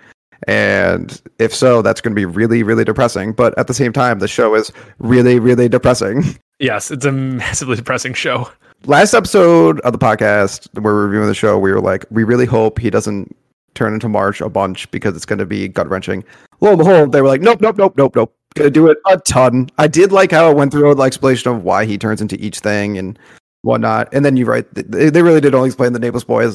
And 0.46 1.20
if 1.38 1.54
so, 1.54 1.80
that's 1.80 2.00
going 2.00 2.14
to 2.14 2.18
be 2.18 2.26
really, 2.26 2.62
really 2.62 2.84
depressing. 2.84 3.32
But 3.32 3.56
at 3.58 3.66
the 3.66 3.74
same 3.74 3.92
time, 3.92 4.18
the 4.18 4.28
show 4.28 4.54
is 4.54 4.72
really, 4.98 5.38
really 5.38 5.68
depressing. 5.68 6.24
Yes, 6.60 6.92
it's 6.92 7.04
a 7.04 7.10
massively 7.10 7.74
depressing 7.74 8.14
show. 8.14 8.48
last 8.86 9.12
episode 9.12 9.80
of 9.80 9.92
the 9.92 9.98
podcast 9.98 10.68
where 10.80 10.94
we're 10.94 11.06
reviewing 11.06 11.26
the 11.26 11.34
show, 11.34 11.58
we 11.58 11.72
were 11.72 11.80
like, 11.80 12.04
we 12.10 12.22
really 12.22 12.46
hope 12.46 12.78
he 12.78 12.90
doesn't 12.90 13.36
turn 13.74 13.92
into 13.92 14.08
March 14.08 14.40
a 14.40 14.48
bunch 14.48 14.88
because 14.92 15.16
it's 15.16 15.26
going 15.26 15.40
to 15.40 15.46
be 15.46 15.66
gut 15.66 15.88
wrenching. 15.88 16.22
Lo 16.64 16.70
and 16.70 16.78
behold, 16.78 17.12
they 17.12 17.20
were 17.20 17.28
like, 17.28 17.42
nope, 17.42 17.60
nope, 17.60 17.76
nope, 17.76 17.94
nope, 17.98 18.16
nope. 18.16 18.34
Gonna 18.54 18.70
do 18.70 18.88
it 18.88 18.96
a 19.06 19.18
ton. 19.18 19.68
I 19.76 19.86
did 19.86 20.12
like 20.12 20.30
how 20.30 20.50
it 20.50 20.56
went 20.56 20.72
through 20.72 20.90
an 20.90 21.00
explanation 21.00 21.52
of 21.52 21.62
why 21.62 21.84
he 21.84 21.98
turns 21.98 22.22
into 22.22 22.42
each 22.42 22.60
thing 22.60 22.96
and 22.96 23.18
whatnot. 23.62 24.08
And 24.14 24.24
then 24.24 24.36
you 24.38 24.46
write, 24.46 24.72
they, 24.74 25.10
they 25.10 25.22
really 25.22 25.42
did 25.42 25.54
only 25.54 25.68
explain 25.68 25.92
the 25.92 25.98
nameless 25.98 26.24
boy. 26.24 26.50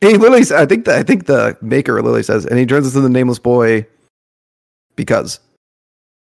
He 0.00 0.16
literally, 0.16 0.44
I 0.56 0.66
think 0.66 0.86
the 0.86 0.96
I 0.96 1.02
think 1.04 1.26
the 1.26 1.56
maker 1.60 1.94
literally 1.96 2.24
says, 2.24 2.46
and 2.46 2.58
he 2.58 2.66
turns 2.66 2.86
into 2.86 3.00
the 3.00 3.08
nameless 3.08 3.38
boy 3.38 3.86
because, 4.96 5.38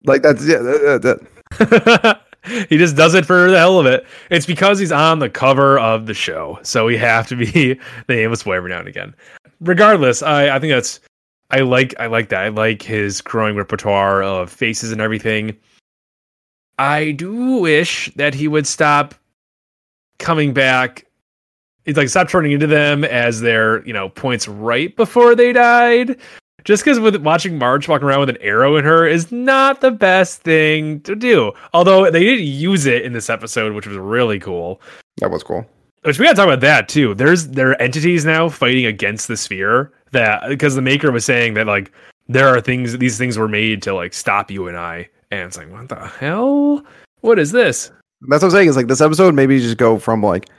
like 0.06 0.22
that's 0.22 0.46
yeah, 0.48 0.60
that- 0.60 1.20
that- 1.60 2.22
he 2.70 2.78
just 2.78 2.96
does 2.96 3.14
it 3.14 3.26
for 3.26 3.52
the 3.52 3.58
hell 3.58 3.80
of 3.80 3.86
it. 3.88 4.06
It's 4.30 4.46
because 4.46 4.80
he's 4.80 4.92
on 4.92 5.20
the 5.20 5.30
cover 5.30 5.80
of 5.80 6.06
the 6.06 6.14
show, 6.14 6.60
so 6.62 6.86
we 6.86 6.96
have 6.98 7.28
to 7.28 7.36
be 7.36 7.52
the 8.08 8.16
nameless 8.16 8.44
boy 8.44 8.54
every 8.54 8.70
now 8.70 8.80
and 8.80 8.88
again. 8.88 9.14
Regardless, 9.60 10.22
I, 10.22 10.56
I 10.56 10.60
think 10.60 10.72
that's 10.72 11.00
I 11.54 11.62
like 11.62 11.94
I 12.00 12.08
like 12.08 12.30
that. 12.30 12.44
I 12.44 12.48
like 12.48 12.82
his 12.82 13.22
growing 13.22 13.56
repertoire 13.56 14.24
of 14.24 14.52
faces 14.52 14.92
and 14.92 15.00
everything. 15.00 15.56
I 16.80 17.12
do 17.12 17.58
wish 17.58 18.12
that 18.16 18.34
he 18.34 18.48
would 18.48 18.66
stop 18.66 19.14
coming 20.18 20.52
back. 20.52 21.06
He's 21.86 21.96
like 21.96 22.10
stop 22.10 22.28
turning 22.28 22.54
into 22.54 22.66
them 22.66 23.04
as 23.04 23.42
their 23.42 23.86
you 23.86 23.94
know 23.94 24.10
points 24.10 24.48
right 24.48 24.96
before 24.96 25.36
they 25.36 25.54
died. 25.54 26.18
Just 26.64 26.84
because 26.84 27.00
with 27.00 27.18
watching 27.18 27.60
March 27.60 27.88
walking 27.88 28.08
around 28.08 28.22
with 28.22 28.30
an 28.30 28.42
arrow 28.42 28.76
in 28.76 28.84
her 28.84 29.06
is 29.06 29.32
not 29.32 29.82
the 29.82 29.92
best 29.92 30.42
thing 30.42 31.02
to 31.02 31.16
do. 31.16 31.52
Although 31.72 32.10
they 32.10 32.24
did 32.24 32.40
use 32.40 32.88
it 32.88 33.04
in 33.04 33.14
this 33.14 33.30
episode, 33.30 33.74
which 33.74 33.86
was 33.86 33.98
really 33.98 34.40
cool. 34.40 34.82
that 35.18 35.30
was 35.30 35.44
cool. 35.44 35.68
Which 36.04 36.20
we 36.20 36.26
gotta 36.26 36.36
talk 36.36 36.48
about 36.48 36.60
that 36.62 36.90
too. 36.90 37.14
There's 37.16 37.48
there 37.48 37.72
are 37.72 37.82
entities 37.82 38.26
now 38.26 38.50
fighting 38.50 38.86
against 38.86 39.30
the 39.30 39.38
sphere 39.38 39.92
that 40.12 40.48
because 40.50 40.76
the 40.76 40.82
maker 40.82 41.12
was 41.12 41.24
saying 41.24 41.54
that 41.54 41.68
like 41.68 41.92
there 42.28 42.50
are 42.50 42.60
things 42.60 42.98
these 42.98 43.18
things 43.18 43.38
were 43.38 43.48
made 43.48 43.82
to 43.84 43.94
like 43.94 44.14
stop 44.14 44.52
you 44.52 44.68
and 44.68 44.78
I. 44.78 45.10
And 45.32 45.42
it's 45.48 45.58
like, 45.58 45.72
what 45.72 45.90
the 45.90 46.06
hell? 46.06 46.84
What 47.22 47.40
is 47.40 47.52
this? 47.52 47.90
That's 48.28 48.44
what 48.44 48.50
I'm 48.50 48.52
saying. 48.52 48.70
Is 48.70 48.76
like 48.76 48.88
this 48.88 49.02
episode 49.02 49.34
maybe 49.34 49.60
just 49.60 49.78
go 49.78 49.98
from 49.98 50.22
like, 50.22 50.50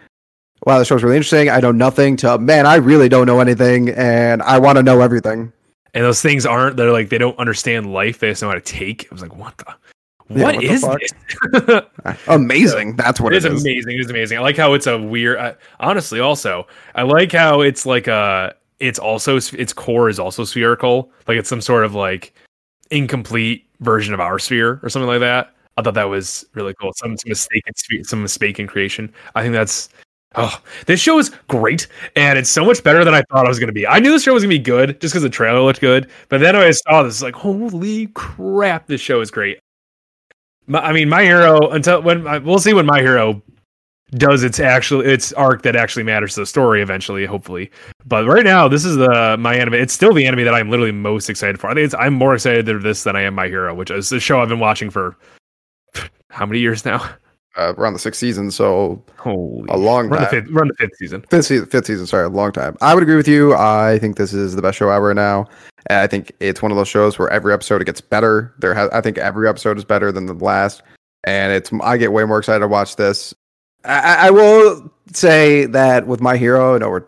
wow, 0.64 0.78
the 0.78 0.84
show's 0.84 1.02
really 1.02 1.16
interesting. 1.16 1.50
I 1.50 1.60
know 1.60 1.72
nothing 1.72 2.16
to 2.18 2.38
man, 2.38 2.66
I 2.66 2.76
really 2.76 3.10
don't 3.10 3.26
know 3.26 3.40
anything, 3.40 3.90
and 3.90 4.42
I 4.42 4.58
want 4.58 4.76
to 4.76 4.82
know 4.82 5.02
everything. 5.02 5.52
And 5.92 6.04
those 6.04 6.22
things 6.22 6.46
aren't 6.46 6.78
they're 6.78 6.90
like 6.90 7.10
they 7.10 7.18
don't 7.18 7.38
understand 7.38 7.92
life, 7.92 8.18
they 8.18 8.30
just 8.30 8.40
know 8.40 8.48
how 8.48 8.54
to 8.54 8.60
take. 8.60 9.06
I 9.10 9.14
was 9.14 9.22
like, 9.22 9.36
what 9.36 9.58
the 9.58 9.74
Yeah, 10.30 10.44
what 10.44 10.56
what 10.56 10.64
is 10.64 10.82
this? 11.52 11.82
Amazing. 12.28 12.96
That's 12.96 13.20
what 13.20 13.32
it 13.32 13.36
it 13.36 13.38
is 13.38 13.52
is. 13.52 13.62
amazing. 13.62 13.92
It 13.92 14.00
is 14.00 14.10
amazing. 14.10 14.38
I 14.38 14.40
like 14.40 14.56
how 14.56 14.72
it's 14.72 14.86
a 14.86 14.98
weird. 14.98 15.38
Uh, 15.38 15.54
honestly, 15.80 16.20
also, 16.20 16.66
I 16.94 17.02
like 17.02 17.32
how 17.32 17.60
it's 17.60 17.84
like 17.84 18.06
a. 18.06 18.54
It's 18.80 18.98
also 18.98 19.36
its 19.36 19.72
core 19.72 20.08
is 20.08 20.18
also 20.18 20.44
spherical. 20.44 21.10
Like 21.28 21.36
it's 21.36 21.48
some 21.48 21.60
sort 21.60 21.84
of 21.84 21.94
like 21.94 22.34
incomplete 22.90 23.68
version 23.80 24.14
of 24.14 24.20
our 24.20 24.38
sphere 24.38 24.80
or 24.82 24.88
something 24.88 25.08
like 25.08 25.20
that. 25.20 25.54
I 25.76 25.82
thought 25.82 25.94
that 25.94 26.04
was 26.04 26.44
really 26.54 26.74
cool. 26.80 26.92
Some, 26.94 27.16
some 27.16 27.28
mistaken 27.28 28.04
some 28.04 28.22
mistaken 28.22 28.66
creation. 28.66 29.12
I 29.34 29.42
think 29.42 29.52
that's. 29.52 29.90
Oh, 30.36 30.60
this 30.86 30.98
show 30.98 31.20
is 31.20 31.30
great, 31.46 31.86
and 32.16 32.36
it's 32.36 32.50
so 32.50 32.64
much 32.64 32.82
better 32.82 33.04
than 33.04 33.14
I 33.14 33.22
thought 33.30 33.44
it 33.44 33.48
was 33.48 33.60
going 33.60 33.68
to 33.68 33.72
be. 33.72 33.86
I 33.86 34.00
knew 34.00 34.10
this 34.10 34.24
show 34.24 34.34
was 34.34 34.42
going 34.42 34.50
to 34.50 34.58
be 34.58 34.64
good 34.64 35.00
just 35.00 35.14
because 35.14 35.22
the 35.22 35.28
trailer 35.28 35.60
looked 35.60 35.80
good, 35.80 36.10
but 36.28 36.40
then 36.40 36.56
I 36.56 36.72
saw 36.72 37.04
this, 37.04 37.22
like, 37.22 37.36
holy 37.36 38.08
crap, 38.08 38.88
this 38.88 39.00
show 39.00 39.20
is 39.20 39.30
great. 39.30 39.60
My, 40.66 40.80
I 40.80 40.92
mean, 40.92 41.08
my 41.08 41.22
hero 41.22 41.68
until 41.70 42.02
when 42.02 42.24
we'll 42.44 42.58
see 42.58 42.72
when 42.72 42.86
my 42.86 43.00
hero 43.00 43.42
does 44.12 44.42
its 44.44 44.60
actual 44.60 45.00
its 45.00 45.32
arc 45.32 45.62
that 45.62 45.76
actually 45.76 46.02
matters 46.02 46.34
to 46.34 46.40
the 46.40 46.46
story 46.46 46.82
eventually, 46.82 47.26
hopefully. 47.26 47.70
But 48.06 48.26
right 48.26 48.44
now, 48.44 48.68
this 48.68 48.84
is 48.84 48.96
the 48.96 49.36
my 49.38 49.54
anime. 49.54 49.74
It's 49.74 49.92
still 49.92 50.14
the 50.14 50.26
anime 50.26 50.44
that 50.44 50.54
I'm 50.54 50.70
literally 50.70 50.92
most 50.92 51.28
excited 51.28 51.58
for. 51.58 51.68
I 51.68 51.74
think 51.74 51.86
it's 51.86 51.94
I'm 51.94 52.14
more 52.14 52.34
excited 52.34 52.66
for 52.66 52.78
this 52.78 53.04
than 53.04 53.16
I 53.16 53.22
am 53.22 53.34
My 53.34 53.48
Hero, 53.48 53.74
which 53.74 53.90
is 53.90 54.12
a 54.12 54.20
show 54.20 54.40
I've 54.40 54.48
been 54.48 54.60
watching 54.60 54.90
for 54.90 55.16
how 56.30 56.46
many 56.46 56.60
years 56.60 56.84
now? 56.84 57.08
Uh, 57.56 57.72
we're 57.76 57.90
the 57.92 57.98
sixth 57.98 58.18
season, 58.18 58.50
so 58.50 59.00
Holy 59.16 59.66
a 59.68 59.76
long 59.76 60.08
run 60.08 60.22
the 60.22 60.26
time. 60.26 60.44
fifth, 60.44 60.52
run 60.52 60.68
the 60.68 60.74
fifth 60.74 60.96
season. 60.96 61.24
Fifth 61.30 61.46
season, 61.46 61.66
fifth 61.66 61.86
season, 61.86 62.04
sorry, 62.04 62.24
a 62.24 62.28
long 62.28 62.50
time. 62.50 62.76
I 62.80 62.94
would 62.94 63.02
agree 63.02 63.14
with 63.14 63.28
you. 63.28 63.54
I 63.54 63.98
think 64.00 64.16
this 64.16 64.32
is 64.32 64.56
the 64.56 64.62
best 64.62 64.78
show 64.78 64.90
ever 64.90 65.14
now. 65.14 65.46
And 65.90 65.98
I 66.00 66.06
think 66.06 66.32
it's 66.40 66.62
one 66.62 66.70
of 66.72 66.76
those 66.76 66.88
shows 66.88 67.18
where 67.18 67.28
every 67.30 67.52
episode 67.52 67.84
gets 67.84 68.00
better. 68.00 68.54
There 68.58 68.74
I 68.94 69.00
think 69.00 69.18
every 69.18 69.48
episode 69.48 69.76
is 69.78 69.84
better 69.84 70.10
than 70.12 70.26
the 70.26 70.32
last, 70.34 70.82
and 71.24 71.52
it's 71.52 71.70
I 71.82 71.96
get 71.98 72.12
way 72.12 72.24
more 72.24 72.38
excited 72.38 72.60
to 72.60 72.68
watch 72.68 72.96
this. 72.96 73.34
I, 73.84 74.28
I- 74.28 74.30
will 74.30 74.90
say 75.12 75.66
that 75.66 76.06
with 76.06 76.20
My 76.20 76.36
Hero, 76.36 76.78
know 76.78 76.88
we're 76.88 77.04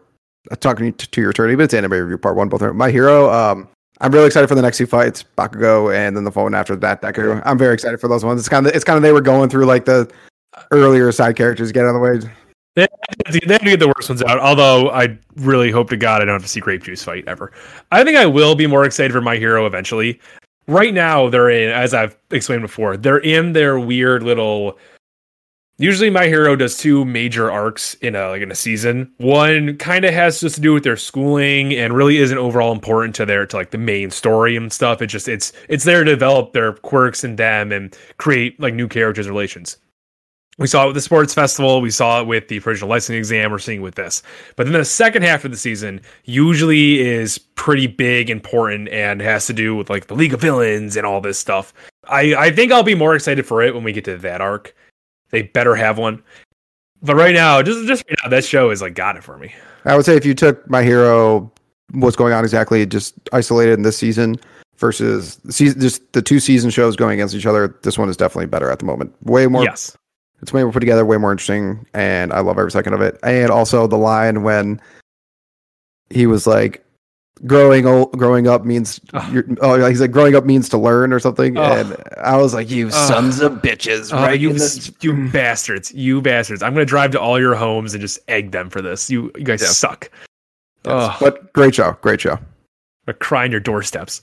talking 0.60 0.92
to, 0.92 1.10
To 1.10 1.20
Your 1.22 1.30
Eternity, 1.30 1.56
but 1.56 1.64
it's 1.64 1.74
anime 1.74 1.92
review 1.92 2.18
part 2.18 2.36
one, 2.36 2.48
both 2.50 2.60
My 2.74 2.90
Hero. 2.90 3.30
Um, 3.30 3.68
I'm 4.00 4.12
really 4.12 4.26
excited 4.26 4.46
for 4.46 4.54
the 4.54 4.60
next 4.62 4.76
two 4.76 4.86
fights, 4.86 5.24
Bakugo, 5.38 5.94
and 5.96 6.14
then 6.14 6.24
the 6.24 6.30
phone 6.30 6.54
after 6.54 6.76
that. 6.76 7.00
Deku. 7.00 7.40
I'm 7.46 7.56
very 7.56 7.72
excited 7.72 7.98
for 7.98 8.08
those 8.08 8.24
ones. 8.26 8.40
It's 8.40 8.48
kind 8.48 8.66
of 8.66 8.74
it's 8.74 8.84
kind 8.84 8.98
of 8.98 9.02
they 9.02 9.12
were 9.12 9.22
going 9.22 9.48
through 9.48 9.64
like 9.64 9.86
the 9.86 10.10
earlier 10.70 11.10
side 11.12 11.36
characters 11.36 11.72
get 11.72 11.84
out 11.84 11.88
of 11.88 11.94
the 11.94 12.00
way. 12.00 12.20
They 12.76 12.86
have 13.48 13.60
to 13.60 13.64
get 13.64 13.80
the 13.80 13.92
worst 13.96 14.10
ones 14.10 14.22
out. 14.22 14.38
Although 14.38 14.90
I 14.90 15.18
really 15.36 15.70
hope 15.70 15.88
to 15.90 15.96
God 15.96 16.20
I 16.20 16.26
don't 16.26 16.34
have 16.34 16.42
to 16.42 16.48
see 16.48 16.60
Grape 16.60 16.84
Juice 16.84 17.02
fight 17.02 17.24
ever. 17.26 17.50
I 17.90 18.04
think 18.04 18.16
I 18.18 18.26
will 18.26 18.54
be 18.54 18.66
more 18.66 18.84
excited 18.84 19.12
for 19.12 19.22
My 19.22 19.36
Hero 19.36 19.66
eventually. 19.66 20.20
Right 20.68 20.92
now, 20.92 21.28
they're 21.30 21.48
in, 21.48 21.70
as 21.70 21.94
I've 21.94 22.16
explained 22.30 22.62
before, 22.62 22.96
they're 22.96 23.18
in 23.18 23.52
their 23.52 23.78
weird 23.78 24.22
little. 24.22 24.78
Usually, 25.78 26.10
My 26.10 26.26
Hero 26.26 26.54
does 26.56 26.76
two 26.76 27.04
major 27.04 27.50
arcs 27.50 27.94
in 27.94 28.14
a 28.14 28.28
like 28.28 28.42
in 28.42 28.50
a 28.50 28.54
season. 28.54 29.10
One 29.18 29.78
kind 29.78 30.04
of 30.04 30.12
has 30.12 30.40
just 30.40 30.56
to 30.56 30.60
do 30.60 30.74
with 30.74 30.84
their 30.84 30.96
schooling 30.96 31.72
and 31.72 31.94
really 31.94 32.18
isn't 32.18 32.36
overall 32.36 32.72
important 32.72 33.14
to 33.16 33.26
their 33.26 33.46
to 33.46 33.56
like 33.56 33.70
the 33.70 33.78
main 33.78 34.10
story 34.10 34.56
and 34.56 34.72
stuff. 34.72 35.00
It 35.00 35.06
just 35.06 35.28
it's 35.28 35.52
it's 35.68 35.84
there 35.84 36.04
to 36.04 36.10
develop 36.10 36.52
their 36.52 36.72
quirks 36.72 37.24
and 37.24 37.38
them 37.38 37.72
and 37.72 37.96
create 38.18 38.58
like 38.60 38.74
new 38.74 38.88
characters 38.88 39.26
and 39.26 39.34
relations. 39.34 39.78
We 40.58 40.66
saw 40.66 40.84
it 40.84 40.86
with 40.86 40.94
the 40.94 41.02
sports 41.02 41.34
festival. 41.34 41.82
We 41.82 41.90
saw 41.90 42.22
it 42.22 42.26
with 42.26 42.48
the 42.48 42.58
original 42.60 42.88
licensing 42.88 43.16
exam. 43.16 43.50
We're 43.50 43.58
seeing 43.58 43.80
it 43.80 43.82
with 43.82 43.96
this. 43.96 44.22
But 44.56 44.64
then 44.64 44.72
the 44.72 44.86
second 44.86 45.22
half 45.22 45.44
of 45.44 45.50
the 45.50 45.56
season 45.56 46.00
usually 46.24 47.00
is 47.00 47.36
pretty 47.36 47.86
big, 47.86 48.30
important, 48.30 48.88
and 48.88 49.20
has 49.20 49.46
to 49.48 49.52
do 49.52 49.76
with 49.76 49.90
like 49.90 50.06
the 50.06 50.14
League 50.14 50.32
of 50.32 50.40
Villains 50.40 50.96
and 50.96 51.06
all 51.06 51.20
this 51.20 51.38
stuff. 51.38 51.74
I, 52.08 52.34
I 52.34 52.50
think 52.50 52.72
I'll 52.72 52.82
be 52.82 52.94
more 52.94 53.14
excited 53.14 53.44
for 53.46 53.62
it 53.62 53.74
when 53.74 53.84
we 53.84 53.92
get 53.92 54.04
to 54.06 54.16
that 54.16 54.40
arc. 54.40 54.74
They 55.30 55.42
better 55.42 55.74
have 55.74 55.98
one. 55.98 56.22
But 57.02 57.16
right 57.16 57.34
now, 57.34 57.62
just 57.62 57.86
just 57.86 58.04
right 58.08 58.18
now, 58.24 58.30
that 58.30 58.44
show 58.44 58.70
is 58.70 58.80
like 58.80 58.94
got 58.94 59.16
it 59.16 59.24
for 59.24 59.36
me. 59.36 59.54
I 59.84 59.94
would 59.94 60.06
say 60.06 60.16
if 60.16 60.24
you 60.24 60.34
took 60.34 60.68
My 60.70 60.82
Hero, 60.82 61.52
what's 61.92 62.16
going 62.16 62.32
on 62.32 62.42
exactly, 62.42 62.86
just 62.86 63.14
isolated 63.32 63.74
in 63.74 63.82
this 63.82 63.98
season 63.98 64.36
versus 64.78 65.36
the 65.36 65.52
season, 65.52 65.80
just 65.80 66.12
the 66.14 66.22
two 66.22 66.40
season 66.40 66.70
shows 66.70 66.96
going 66.96 67.12
against 67.14 67.34
each 67.34 67.46
other, 67.46 67.76
this 67.82 67.98
one 67.98 68.08
is 68.08 68.16
definitely 68.16 68.46
better 68.46 68.70
at 68.70 68.78
the 68.78 68.86
moment. 68.86 69.14
Way 69.22 69.46
more, 69.46 69.64
yes. 69.64 69.96
It's 70.42 70.52
way 70.52 70.62
more 70.62 70.72
put 70.72 70.80
together, 70.80 71.04
way 71.04 71.16
more 71.16 71.32
interesting, 71.32 71.86
and 71.94 72.32
I 72.32 72.40
love 72.40 72.58
every 72.58 72.70
second 72.70 72.92
of 72.94 73.00
it. 73.00 73.18
And 73.22 73.50
also 73.50 73.86
the 73.86 73.96
line 73.98 74.42
when 74.42 74.80
he 76.10 76.26
was 76.26 76.46
like, 76.46 76.84
"Growing 77.46 77.86
old, 77.86 78.12
growing 78.18 78.46
up 78.46 78.64
means 78.64 79.00
Oh. 79.14 79.28
you're, 79.32 79.44
oh, 79.60 79.84
he's 79.88 80.00
like 80.00 80.10
growing 80.12 80.34
up 80.36 80.44
means 80.44 80.68
to 80.70 80.78
learn 80.78 81.12
or 81.12 81.18
something," 81.18 81.56
Oh. 81.58 81.62
and 81.62 81.96
I 82.18 82.36
was 82.36 82.54
like, 82.54 82.70
"You 82.70 82.88
Oh. 82.88 82.90
sons 82.90 83.40
of 83.40 83.52
bitches!" 83.54 84.12
Right 84.12 84.38
you, 84.38 84.52
the- 84.52 84.94
you 85.00 85.28
bastards. 85.32 85.92
You 85.92 86.20
bastards. 86.20 86.62
I'm 86.62 86.74
going 86.74 86.86
to 86.86 86.88
drive 86.88 87.10
to 87.12 87.20
all 87.20 87.40
your 87.40 87.54
homes 87.54 87.94
and 87.94 88.00
just 88.00 88.18
egg 88.28 88.52
them 88.52 88.70
for 88.70 88.80
this. 88.82 89.10
You, 89.10 89.30
you 89.36 89.44
guys 89.44 89.62
Yeah. 89.62 89.68
suck. 89.68 90.10
Yes. 90.84 91.16
But 91.18 91.52
great 91.52 91.74
show, 91.74 91.96
great 92.02 92.20
show. 92.20 92.38
Or 93.08 93.14
cry 93.14 93.44
on 93.44 93.50
your 93.50 93.60
doorsteps. 93.60 94.22